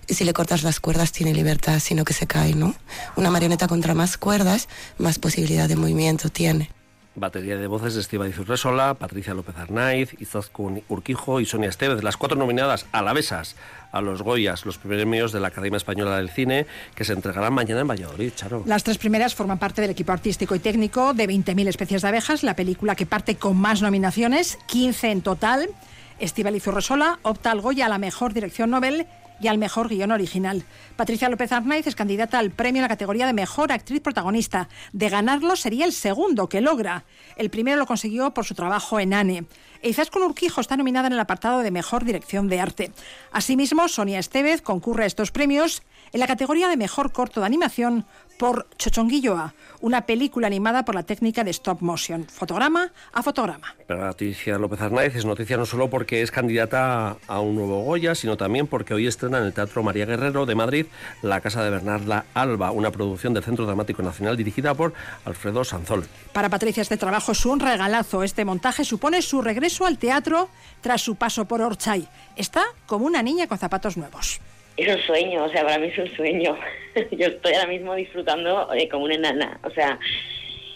si 0.09 0.25
le 0.25 0.33
cortas 0.33 0.63
las 0.63 0.81
cuerdas 0.81 1.13
tiene 1.13 1.35
libertad, 1.35 1.79
sino 1.81 2.05
que 2.05 2.15
se 2.15 2.27
cae, 2.27 2.55
¿no? 2.55 2.75
Una 3.17 3.31
marioneta 3.31 3.69
contra 3.69 3.95
más 3.95 4.17
cuerdas, 4.17 4.69
más 4.97 5.19
posibilidad 5.19 5.69
de 5.69 5.77
movimiento 5.77 6.31
tiene. 6.31 6.71
Batería 7.15 7.57
de 7.57 7.67
voces 7.67 7.95
de 7.95 8.01
Estíbaliz 8.01 8.39
Urresola, 8.39 8.95
Patricia 8.95 9.35
López 9.35 9.57
Arnaiz, 9.57 10.15
Izaskun 10.21 10.83
Urquijo 10.89 11.41
y 11.41 11.47
Sonia 11.47 11.69
Estevez, 11.69 12.03
las 12.05 12.17
cuatro 12.17 12.39
nominadas 12.39 12.87
a 12.93 13.03
la 13.03 13.13
Besas 13.13 13.57
a 13.91 14.01
los 14.01 14.23
Goyas, 14.23 14.67
los 14.67 14.79
premios 14.79 15.33
de 15.33 15.41
la 15.41 15.49
Academia 15.49 15.79
Española 15.79 16.17
del 16.17 16.31
Cine, 16.31 16.67
que 16.95 17.05
se 17.05 17.15
entregarán 17.15 17.53
mañana 17.55 17.81
en 17.81 17.89
Valladolid, 17.89 18.33
Charo. 18.35 18.63
Las 18.67 18.85
tres 18.85 18.99
primeras 18.99 19.35
forman 19.35 19.59
parte 19.59 19.81
del 19.81 19.91
equipo 19.91 20.13
artístico 20.13 20.55
y 20.55 20.59
técnico 20.59 21.15
de 21.15 21.27
20.000 21.27 21.69
especies 21.69 22.03
de 22.03 22.09
abejas, 22.09 22.43
la 22.43 22.55
película 22.55 22.95
que 22.95 23.07
parte 23.07 23.37
con 23.37 23.57
más 23.57 23.83
nominaciones, 23.83 24.59
15 24.67 25.11
en 25.11 25.23
total. 25.23 25.71
Estíbaliz 26.19 26.67
Urresola 26.67 27.21
opta 27.23 27.53
al 27.53 27.61
Goya 27.61 27.87
a 27.87 27.89
la 27.89 27.99
mejor 27.99 28.35
dirección 28.35 28.71
Nobel 28.71 29.07
y 29.41 29.47
al 29.47 29.59
mejor 29.59 29.89
guion 29.89 30.11
original. 30.11 30.65
Patricia 30.97 31.29
López 31.29 31.53
Arnaiz 31.53 31.87
es 31.87 31.95
candidata 31.95 32.41
al 32.41 32.51
premio 32.51 32.81
en 32.81 32.83
la 32.83 32.89
categoría 32.89 33.27
de 33.27 33.33
mejor 33.33 33.71
actriz 33.71 34.01
protagonista. 34.01 34.69
De 34.93 35.09
ganarlo 35.09 35.55
sería 35.55 35.85
el 35.85 35.93
segundo 35.93 36.49
que 36.49 36.61
logra. 36.61 37.05
El 37.37 37.51
primero 37.51 37.77
lo 37.77 37.87
consiguió 37.87 38.35
por 38.35 38.45
su 38.45 38.55
trabajo 38.55 38.99
en 38.99 39.15
Anne. 39.15 39.45
E 39.81 39.95
con 40.11 40.23
Urquijo 40.25 40.61
está 40.61 40.77
nominada 40.77 41.07
en 41.07 41.13
el 41.13 41.21
apartado 41.21 41.61
de 41.61 41.71
mejor 41.71 42.05
dirección 42.05 42.49
de 42.49 42.59
arte. 42.59 42.93
Asimismo, 43.31 43.87
Sonia 43.87 44.19
Estevez 44.19 44.61
concurre 44.61 45.05
a 45.05 45.07
estos 45.07 45.31
premios 45.31 45.83
en 46.13 46.19
la 46.19 46.27
categoría 46.27 46.69
de 46.69 46.77
mejor 46.77 47.13
corto 47.13 47.41
de 47.41 47.47
animación 47.47 48.07
por 48.39 48.69
Chochonguilloa, 48.79 49.53
una 49.81 50.03
película 50.03 50.47
animada 50.47 50.85
por 50.85 50.95
la 50.95 51.03
técnica 51.03 51.45
de 51.45 51.51
stop 51.51 51.83
motion, 51.83 52.27
fotograma 52.27 52.93
a 53.13 53.23
fotograma. 53.23 53.75
Patricia 53.87 54.59
López 54.59 54.81
Arnaiz 54.81 55.15
es 55.15 55.25
noticia 55.25 55.57
no 55.57 55.67
solo 55.67 55.91
porque 55.91 56.23
es 56.23 56.31
candidata 56.31 57.17
a 57.27 57.41
un 57.41 57.57
nuevo 57.57 57.83
Goya, 57.83 58.15
sino 58.15 58.37
también 58.37 58.67
porque 58.67 58.95
hoy 58.95 59.07
estrena 59.07 59.39
en 59.39 59.45
el 59.45 59.53
Teatro 59.53 59.83
María 59.83 60.07
Guerrero 60.07 60.47
de 60.47 60.55
Madrid 60.55 60.87
La 61.23 61.41
Casa 61.41 61.63
de 61.63 61.71
Bernarda 61.71 62.25
Alba, 62.35 62.71
una 62.71 62.91
producción 62.91 63.35
del 63.35 63.45
Centro 63.45 63.67
Dramático 63.67 64.03
Nacional 64.03 64.37
dirigida 64.37 64.75
por 64.75 64.95
Alfredo 65.25 65.65
Sanzol. 65.65 66.07
Para 66.33 66.49
Patricia 66.49 66.81
este 66.81 66.97
trabajo 66.97 67.33
es 67.33 67.45
un 67.45 67.61
regalazo. 67.61 68.23
Este 68.23 68.45
montaje 68.45 68.85
supone 68.85 69.21
su 69.23 69.43
regreso 69.43 69.85
al 69.87 69.99
teatro 69.99 70.49
tras 70.81 71.03
su 71.03 71.17
paso 71.17 71.47
por 71.47 71.61
Orchay. 71.61 72.09
Está 72.37 72.63
como 72.87 73.07
una 73.07 73.23
niña 73.23 73.49
con 73.49 73.59
zapatos 73.59 73.97
nuevos 73.97 74.41
es 74.79 74.95
un 74.95 75.03
sueño, 75.03 75.45
o 75.45 75.49
sea, 75.51 75.65
para 75.65 75.79
mí 75.79 75.89
es 75.89 75.99
un 75.99 76.09
sueño. 76.15 76.57
Yo 77.11 77.27
estoy 77.27 77.53
ahora 77.55 77.67
mismo 77.67 77.95
disfrutando 77.95 78.73
eh, 78.73 78.89
como 78.89 79.05
una 79.05 79.17
enana, 79.17 79.61
o 79.65 79.71
sea, 79.71 79.99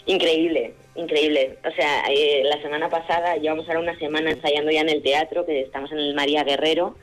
increíble, 0.06 0.74
increíble. 0.96 1.56
O 1.64 1.70
sea, 1.70 2.04
eh, 2.10 2.42
la 2.44 2.60
semana 2.60 2.88
pasada 2.90 3.36
llevamos 3.36 3.68
ahora 3.68 3.80
una 3.80 3.98
semana 3.98 4.32
ensayando 4.32 4.72
ya 4.72 4.80
en 4.80 4.88
el 4.88 5.02
teatro, 5.02 5.46
que 5.46 5.60
estamos 5.60 5.92
en 5.92 5.98
el 5.98 6.14
María 6.14 6.42
Guerrero, 6.42 6.96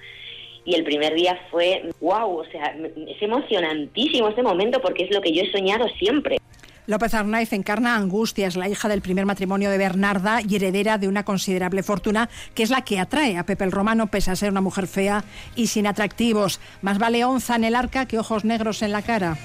y 0.65 0.75
el 0.75 0.83
primer 0.83 1.13
día 1.13 1.39
fue, 1.49 1.83
wow, 2.01 2.39
o 2.39 2.45
sea, 2.45 2.75
es 3.07 3.21
emocionantísimo 3.21 4.27
este 4.27 4.43
momento 4.43 4.81
porque 4.81 5.03
es 5.03 5.15
lo 5.15 5.21
que 5.21 5.31
yo 5.31 5.43
he 5.43 5.51
soñado 5.51 5.87
siempre. 5.97 6.38
López 6.89 7.13
Arnaiz 7.13 7.53
encarna 7.53 7.95
Angustia, 7.95 8.47
es 8.47 8.55
la 8.55 8.67
hija 8.67 8.89
del 8.89 9.03
primer 9.03 9.27
matrimonio 9.27 9.69
de 9.69 9.77
Bernarda 9.77 10.41
y 10.41 10.55
heredera 10.55 10.97
de 10.97 11.07
una 11.07 11.23
considerable 11.23 11.83
fortuna, 11.83 12.29
que 12.55 12.63
es 12.63 12.71
la 12.71 12.81
que 12.81 12.99
atrae 12.99 13.37
a 13.37 13.43
Pepe 13.43 13.63
el 13.63 13.71
Romano, 13.71 14.07
pese 14.07 14.31
a 14.31 14.35
ser 14.35 14.49
una 14.49 14.61
mujer 14.61 14.87
fea 14.87 15.23
y 15.55 15.67
sin 15.67 15.85
atractivos. 15.85 16.59
Más 16.81 16.97
vale 16.97 17.23
onza 17.25 17.55
en 17.55 17.65
el 17.65 17.75
arca 17.75 18.07
que 18.07 18.17
ojos 18.17 18.43
negros 18.43 18.81
en 18.81 18.91
la 18.91 19.03
cara. 19.03 19.37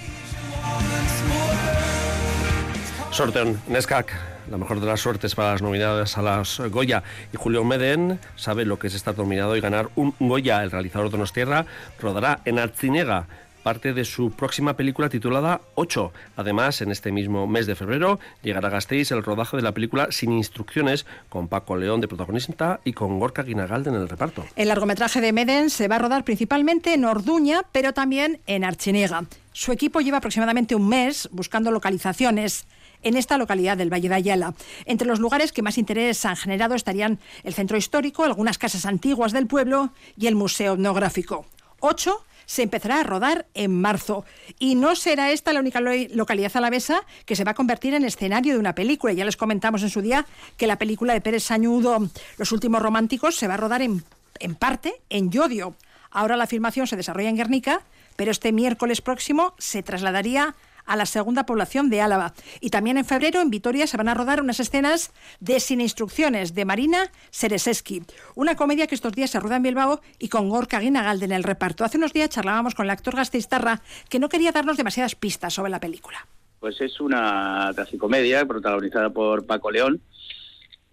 Sorteon, 3.10 3.60
Nescac, 3.68 4.10
la 4.50 4.56
mejor 4.56 4.80
de 4.80 4.86
las 4.86 5.00
suertes 5.00 5.34
para 5.34 5.52
las 5.52 5.60
nominadas 5.60 6.16
a 6.16 6.22
las 6.22 6.60
Goya. 6.60 7.02
Y 7.30 7.36
Julio 7.36 7.62
Meden 7.62 8.20
sabe 8.36 8.64
lo 8.64 8.78
que 8.78 8.86
es 8.86 8.94
estar 8.94 9.18
nominado 9.18 9.54
y 9.54 9.60
ganar 9.60 9.90
un 9.96 10.14
Goya. 10.18 10.62
El 10.62 10.70
realizador 10.70 11.10
de 11.10 11.64
rodará 12.00 12.40
en 12.46 12.58
Arcinega 12.58 13.26
parte 13.64 13.94
de 13.94 14.04
su 14.04 14.30
próxima 14.30 14.76
película 14.76 15.08
titulada 15.08 15.62
8. 15.74 16.12
Además, 16.36 16.82
en 16.82 16.92
este 16.92 17.10
mismo 17.10 17.48
mes 17.48 17.66
de 17.66 17.74
febrero 17.74 18.20
llegará 18.42 18.68
a 18.68 18.70
Gasteiz 18.70 19.10
el 19.10 19.24
rodaje 19.24 19.56
de 19.56 19.62
la 19.62 19.72
película 19.72 20.08
Sin 20.10 20.32
Instrucciones, 20.32 21.06
con 21.30 21.48
Paco 21.48 21.74
León 21.74 22.00
de 22.00 22.06
protagonista 22.06 22.80
y 22.84 22.92
con 22.92 23.18
Gorka 23.18 23.42
Guinagalde 23.42 23.90
en 23.90 23.96
el 23.96 24.08
reparto. 24.08 24.44
El 24.54 24.68
largometraje 24.68 25.20
de 25.20 25.32
Meden 25.32 25.70
se 25.70 25.88
va 25.88 25.96
a 25.96 25.98
rodar 25.98 26.24
principalmente 26.24 26.92
en 26.94 27.06
Orduña, 27.06 27.62
pero 27.72 27.94
también 27.94 28.40
en 28.46 28.64
Archinega. 28.64 29.24
Su 29.52 29.72
equipo 29.72 30.00
lleva 30.00 30.18
aproximadamente 30.18 30.74
un 30.74 30.88
mes 30.88 31.28
buscando 31.32 31.70
localizaciones 31.70 32.66
en 33.02 33.16
esta 33.16 33.38
localidad 33.38 33.76
del 33.76 33.92
Valle 33.92 34.08
de 34.08 34.14
Ayala. 34.14 34.54
Entre 34.84 35.06
los 35.06 35.20
lugares 35.20 35.52
que 35.52 35.62
más 35.62 35.78
interés 35.78 36.24
han 36.26 36.36
generado 36.36 36.74
estarían 36.74 37.18
el 37.44 37.54
centro 37.54 37.76
histórico, 37.76 38.24
algunas 38.24 38.58
casas 38.58 38.84
antiguas 38.84 39.32
del 39.32 39.46
pueblo 39.46 39.92
y 40.16 40.26
el 40.26 40.34
museo 40.34 40.74
etnográfico. 40.74 41.46
Ocho 41.86 42.24
se 42.46 42.62
empezará 42.62 43.00
a 43.00 43.02
rodar 43.02 43.46
en 43.52 43.78
marzo. 43.78 44.24
Y 44.58 44.74
no 44.74 44.96
será 44.96 45.32
esta 45.32 45.52
la 45.52 45.60
única 45.60 45.82
localidad 45.82 46.56
alavesa 46.56 47.02
que 47.26 47.36
se 47.36 47.44
va 47.44 47.50
a 47.50 47.54
convertir 47.54 47.92
en 47.92 48.06
escenario 48.06 48.54
de 48.54 48.58
una 48.58 48.74
película. 48.74 49.12
Ya 49.12 49.26
les 49.26 49.36
comentamos 49.36 49.82
en 49.82 49.90
su 49.90 50.00
día 50.00 50.24
que 50.56 50.66
la 50.66 50.78
película 50.78 51.12
de 51.12 51.20
Pérez 51.20 51.44
Sañudo, 51.44 52.08
Los 52.38 52.52
últimos 52.52 52.80
románticos, 52.80 53.36
se 53.36 53.48
va 53.48 53.54
a 53.54 53.58
rodar 53.58 53.82
en, 53.82 54.02
en 54.40 54.54
parte 54.54 54.94
en 55.10 55.30
Yodio. 55.30 55.74
Ahora 56.10 56.38
la 56.38 56.46
filmación 56.46 56.86
se 56.86 56.96
desarrolla 56.96 57.28
en 57.28 57.36
Guernica, 57.36 57.82
pero 58.16 58.30
este 58.30 58.50
miércoles 58.50 59.02
próximo 59.02 59.54
se 59.58 59.82
trasladaría 59.82 60.54
a 60.86 60.96
la 60.96 61.06
segunda 61.06 61.46
población 61.46 61.90
de 61.90 62.00
Álava. 62.00 62.34
Y 62.60 62.70
también 62.70 62.98
en 62.98 63.04
febrero 63.04 63.40
en 63.40 63.50
Vitoria 63.50 63.86
se 63.86 63.96
van 63.96 64.08
a 64.08 64.14
rodar 64.14 64.40
unas 64.40 64.60
escenas 64.60 65.12
de 65.40 65.60
Sin 65.60 65.80
Instrucciones 65.80 66.54
de 66.54 66.64
Marina 66.64 67.10
Sereseski, 67.30 68.02
una 68.34 68.56
comedia 68.56 68.86
que 68.86 68.94
estos 68.94 69.12
días 69.12 69.30
se 69.30 69.40
rueda 69.40 69.56
en 69.56 69.62
Bilbao 69.62 70.00
y 70.18 70.28
con 70.28 70.48
Gorka 70.48 70.80
Guinagalde 70.80 71.24
en 71.24 71.32
el 71.32 71.44
reparto. 71.44 71.84
Hace 71.84 71.98
unos 71.98 72.12
días 72.12 72.28
charlábamos 72.28 72.74
con 72.74 72.86
el 72.86 72.90
actor 72.90 73.16
Gasteiztarra 73.16 73.80
que 74.08 74.18
no 74.18 74.28
quería 74.28 74.52
darnos 74.52 74.76
demasiadas 74.76 75.14
pistas 75.14 75.54
sobre 75.54 75.70
la 75.70 75.80
película. 75.80 76.26
Pues 76.60 76.80
es 76.80 77.00
una 77.00 77.72
comedia 77.98 78.46
protagonizada 78.46 79.10
por 79.10 79.44
Paco 79.44 79.70
León, 79.70 80.00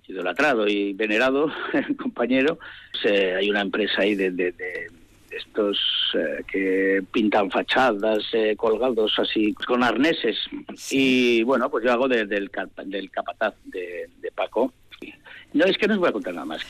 idolatrado 0.08 0.68
y 0.68 0.94
venerado 0.94 1.50
compañero. 2.02 2.60
hay 3.06 3.50
una 3.50 3.62
empresa 3.62 4.02
ahí 4.02 4.16
de 4.16 4.32
estos 5.32 5.78
eh, 6.14 6.44
que 6.48 7.04
pintan 7.12 7.50
fachadas 7.50 8.24
eh, 8.34 8.56
colgados 8.56 9.18
así 9.18 9.54
con 9.54 9.84
arneses. 9.84 10.38
Y 10.92 11.44
bueno, 11.44 11.70
pues 11.70 11.86
yo 11.86 11.92
hago 11.92 12.08
del, 12.08 12.28
del 12.28 12.50
capataz 13.12 13.56
de, 13.66 14.10
de 14.20 14.32
Paco. 14.32 14.74
No, 15.54 15.66
es 15.66 15.78
que 15.78 15.88
no 15.88 15.96
os 15.96 16.00
voy 16.00 16.10
a 16.10 16.14
contar 16.14 16.34
nada 16.34 16.46
más 16.46 16.62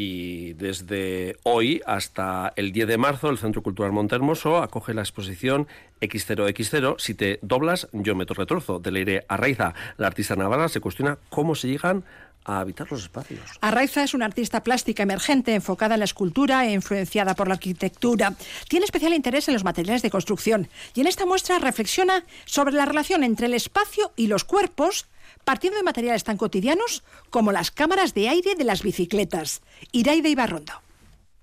y 0.00 0.52
desde 0.52 1.36
hoy 1.42 1.82
hasta 1.84 2.52
el 2.54 2.70
10 2.70 2.86
de 2.86 2.98
marzo 2.98 3.30
el 3.30 3.38
Centro 3.38 3.64
Cultural 3.64 3.90
Montermoso 3.90 4.58
acoge 4.58 4.94
la 4.94 5.00
exposición 5.00 5.66
X0X0, 6.00 7.00
si 7.00 7.14
te 7.14 7.40
doblas 7.42 7.88
yo 7.92 8.14
me 8.14 8.24
retrozo, 8.24 8.78
de 8.78 8.92
Leire 8.92 9.24
Arraiza. 9.26 9.74
La 9.96 10.06
artista 10.06 10.36
navarra 10.36 10.68
se 10.68 10.80
cuestiona 10.80 11.18
cómo 11.30 11.56
se 11.56 11.66
llegan 11.66 12.04
a 12.04 12.27
habitar 12.48 12.90
los 12.90 13.02
espacios. 13.02 13.40
Arraiza 13.60 14.02
es 14.02 14.14
una 14.14 14.26
artista 14.26 14.62
plástica 14.62 15.02
emergente 15.02 15.54
enfocada 15.54 15.94
en 15.94 16.00
la 16.00 16.04
escultura 16.04 16.66
e 16.66 16.72
influenciada 16.72 17.34
por 17.34 17.48
la 17.48 17.54
arquitectura. 17.54 18.34
Tiene 18.68 18.84
especial 18.84 19.12
interés 19.12 19.48
en 19.48 19.54
los 19.54 19.64
materiales 19.64 20.02
de 20.02 20.10
construcción 20.10 20.68
y 20.94 21.00
en 21.00 21.06
esta 21.06 21.26
muestra 21.26 21.58
reflexiona 21.58 22.24
sobre 22.44 22.74
la 22.74 22.86
relación 22.86 23.24
entre 23.24 23.46
el 23.46 23.54
espacio 23.54 24.12
y 24.16 24.26
los 24.26 24.44
cuerpos 24.44 25.06
partiendo 25.44 25.78
de 25.78 25.84
materiales 25.84 26.24
tan 26.24 26.36
cotidianos 26.36 27.02
como 27.30 27.52
las 27.52 27.70
cámaras 27.70 28.12
de 28.12 28.28
aire 28.28 28.54
de 28.54 28.64
las 28.64 28.82
bicicletas. 28.82 29.62
Iraide 29.92 30.28
Ibarrondo. 30.28 30.87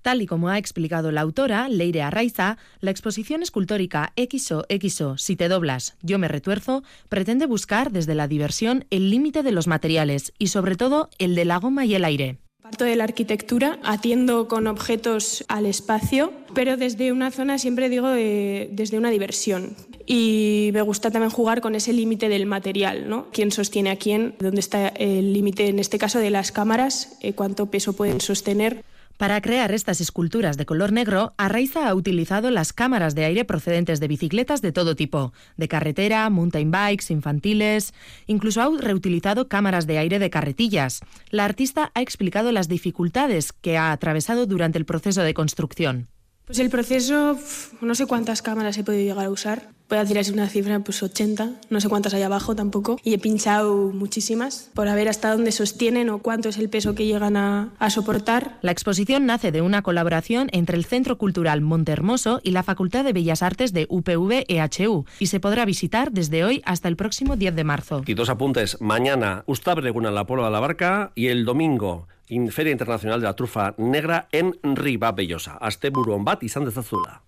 Tal 0.06 0.22
y 0.22 0.26
como 0.26 0.50
ha 0.50 0.56
explicado 0.56 1.10
la 1.10 1.22
autora, 1.22 1.68
Leire 1.68 2.02
Arraiza, 2.02 2.58
la 2.78 2.92
exposición 2.92 3.42
escultórica 3.42 4.12
XO 4.16 4.64
XO, 4.70 5.18
si 5.18 5.34
te 5.34 5.48
doblas, 5.48 5.96
yo 6.00 6.20
me 6.20 6.28
retuerzo, 6.28 6.84
pretende 7.08 7.44
buscar 7.46 7.90
desde 7.90 8.14
la 8.14 8.28
diversión 8.28 8.84
el 8.90 9.10
límite 9.10 9.42
de 9.42 9.50
los 9.50 9.66
materiales 9.66 10.32
y 10.38 10.46
sobre 10.46 10.76
todo 10.76 11.10
el 11.18 11.34
de 11.34 11.44
la 11.44 11.56
goma 11.56 11.86
y 11.86 11.96
el 11.96 12.04
aire. 12.04 12.38
Parto 12.62 12.84
de 12.84 12.94
la 12.94 13.02
arquitectura, 13.02 13.80
atiendo 13.82 14.46
con 14.46 14.68
objetos 14.68 15.44
al 15.48 15.66
espacio, 15.66 16.32
pero 16.54 16.76
desde 16.76 17.10
una 17.10 17.32
zona, 17.32 17.58
siempre 17.58 17.88
digo, 17.88 18.10
desde 18.10 18.98
una 18.98 19.10
diversión. 19.10 19.74
Y 20.06 20.70
me 20.72 20.82
gusta 20.82 21.10
también 21.10 21.32
jugar 21.32 21.60
con 21.60 21.74
ese 21.74 21.92
límite 21.92 22.28
del 22.28 22.46
material, 22.46 23.08
¿no? 23.08 23.26
¿Quién 23.32 23.50
sostiene 23.50 23.90
a 23.90 23.96
quién? 23.96 24.36
¿Dónde 24.38 24.60
está 24.60 24.86
el 24.86 25.32
límite, 25.32 25.66
en 25.66 25.80
este 25.80 25.98
caso, 25.98 26.20
de 26.20 26.30
las 26.30 26.52
cámaras? 26.52 27.18
Eh, 27.22 27.32
¿Cuánto 27.32 27.66
peso 27.72 27.94
pueden 27.94 28.20
sostener? 28.20 28.84
Para 29.16 29.40
crear 29.40 29.72
estas 29.72 30.02
esculturas 30.02 30.58
de 30.58 30.66
color 30.66 30.92
negro, 30.92 31.32
Arraiza 31.38 31.88
ha 31.88 31.94
utilizado 31.94 32.50
las 32.50 32.74
cámaras 32.74 33.14
de 33.14 33.24
aire 33.24 33.46
procedentes 33.46 33.98
de 33.98 34.08
bicicletas 34.08 34.60
de 34.60 34.72
todo 34.72 34.94
tipo, 34.94 35.32
de 35.56 35.68
carretera, 35.68 36.28
mountain 36.28 36.70
bikes, 36.70 37.10
infantiles, 37.10 37.94
incluso 38.26 38.60
ha 38.60 38.68
reutilizado 38.78 39.48
cámaras 39.48 39.86
de 39.86 39.96
aire 39.96 40.18
de 40.18 40.28
carretillas. 40.28 41.00
La 41.30 41.46
artista 41.46 41.92
ha 41.94 42.02
explicado 42.02 42.52
las 42.52 42.68
dificultades 42.68 43.54
que 43.54 43.78
ha 43.78 43.90
atravesado 43.90 44.44
durante 44.44 44.78
el 44.78 44.84
proceso 44.84 45.22
de 45.22 45.32
construcción. 45.32 46.08
Pues 46.46 46.60
el 46.60 46.70
proceso, 46.70 47.36
no 47.80 47.94
sé 47.96 48.06
cuántas 48.06 48.40
cámaras 48.40 48.78
he 48.78 48.84
podido 48.84 49.02
llegar 49.02 49.24
a 49.24 49.30
usar. 49.30 49.70
voy 49.88 49.98
a 49.98 50.02
decir 50.02 50.16
así 50.16 50.30
una 50.30 50.48
cifra, 50.48 50.78
pues 50.78 51.02
80, 51.02 51.50
no 51.70 51.80
sé 51.80 51.88
cuántas 51.88 52.14
hay 52.14 52.22
abajo 52.22 52.54
tampoco, 52.54 53.00
y 53.02 53.14
he 53.14 53.18
pinchado 53.18 53.90
muchísimas 53.92 54.70
por 54.72 54.86
ver 54.86 55.08
hasta 55.08 55.32
dónde 55.32 55.50
sostienen 55.50 56.08
o 56.08 56.20
cuánto 56.20 56.48
es 56.48 56.58
el 56.58 56.68
peso 56.68 56.94
que 56.94 57.04
llegan 57.04 57.36
a, 57.36 57.74
a 57.80 57.90
soportar. 57.90 58.58
La 58.62 58.70
exposición 58.70 59.26
nace 59.26 59.50
de 59.50 59.60
una 59.60 59.82
colaboración 59.82 60.48
entre 60.52 60.76
el 60.76 60.84
Centro 60.84 61.18
Cultural 61.18 61.62
Montehermoso 61.62 62.40
y 62.44 62.52
la 62.52 62.62
Facultad 62.62 63.02
de 63.02 63.12
Bellas 63.12 63.42
Artes 63.42 63.72
de 63.72 63.88
UPV-EHU 63.88 65.04
y 65.18 65.26
se 65.26 65.40
podrá 65.40 65.64
visitar 65.64 66.12
desde 66.12 66.44
hoy 66.44 66.62
hasta 66.64 66.86
el 66.86 66.94
próximo 66.94 67.34
10 67.34 67.56
de 67.56 67.64
marzo. 67.64 68.02
Y 68.06 68.14
dos 68.14 68.30
apuntes, 68.30 68.80
mañana 68.80 69.42
Ustabreguna 69.46 70.10
en 70.10 70.14
la 70.14 70.28
Puebla 70.28 70.44
de 70.44 70.52
la 70.52 70.60
Barca 70.60 71.10
y 71.16 71.26
el 71.26 71.44
domingo 71.44 72.06
Feria 72.50 72.72
Internacional 72.72 73.20
de 73.20 73.26
la 73.26 73.36
Trufa 73.36 73.74
Negra 73.78 74.26
en 74.32 74.54
Riba 74.62 75.12
Bellosa. 75.12 75.58
Aste 75.60 75.90
buruan 75.90 76.24
bat 76.24 76.42
izan 76.42 76.64
dezazula. 76.64 77.25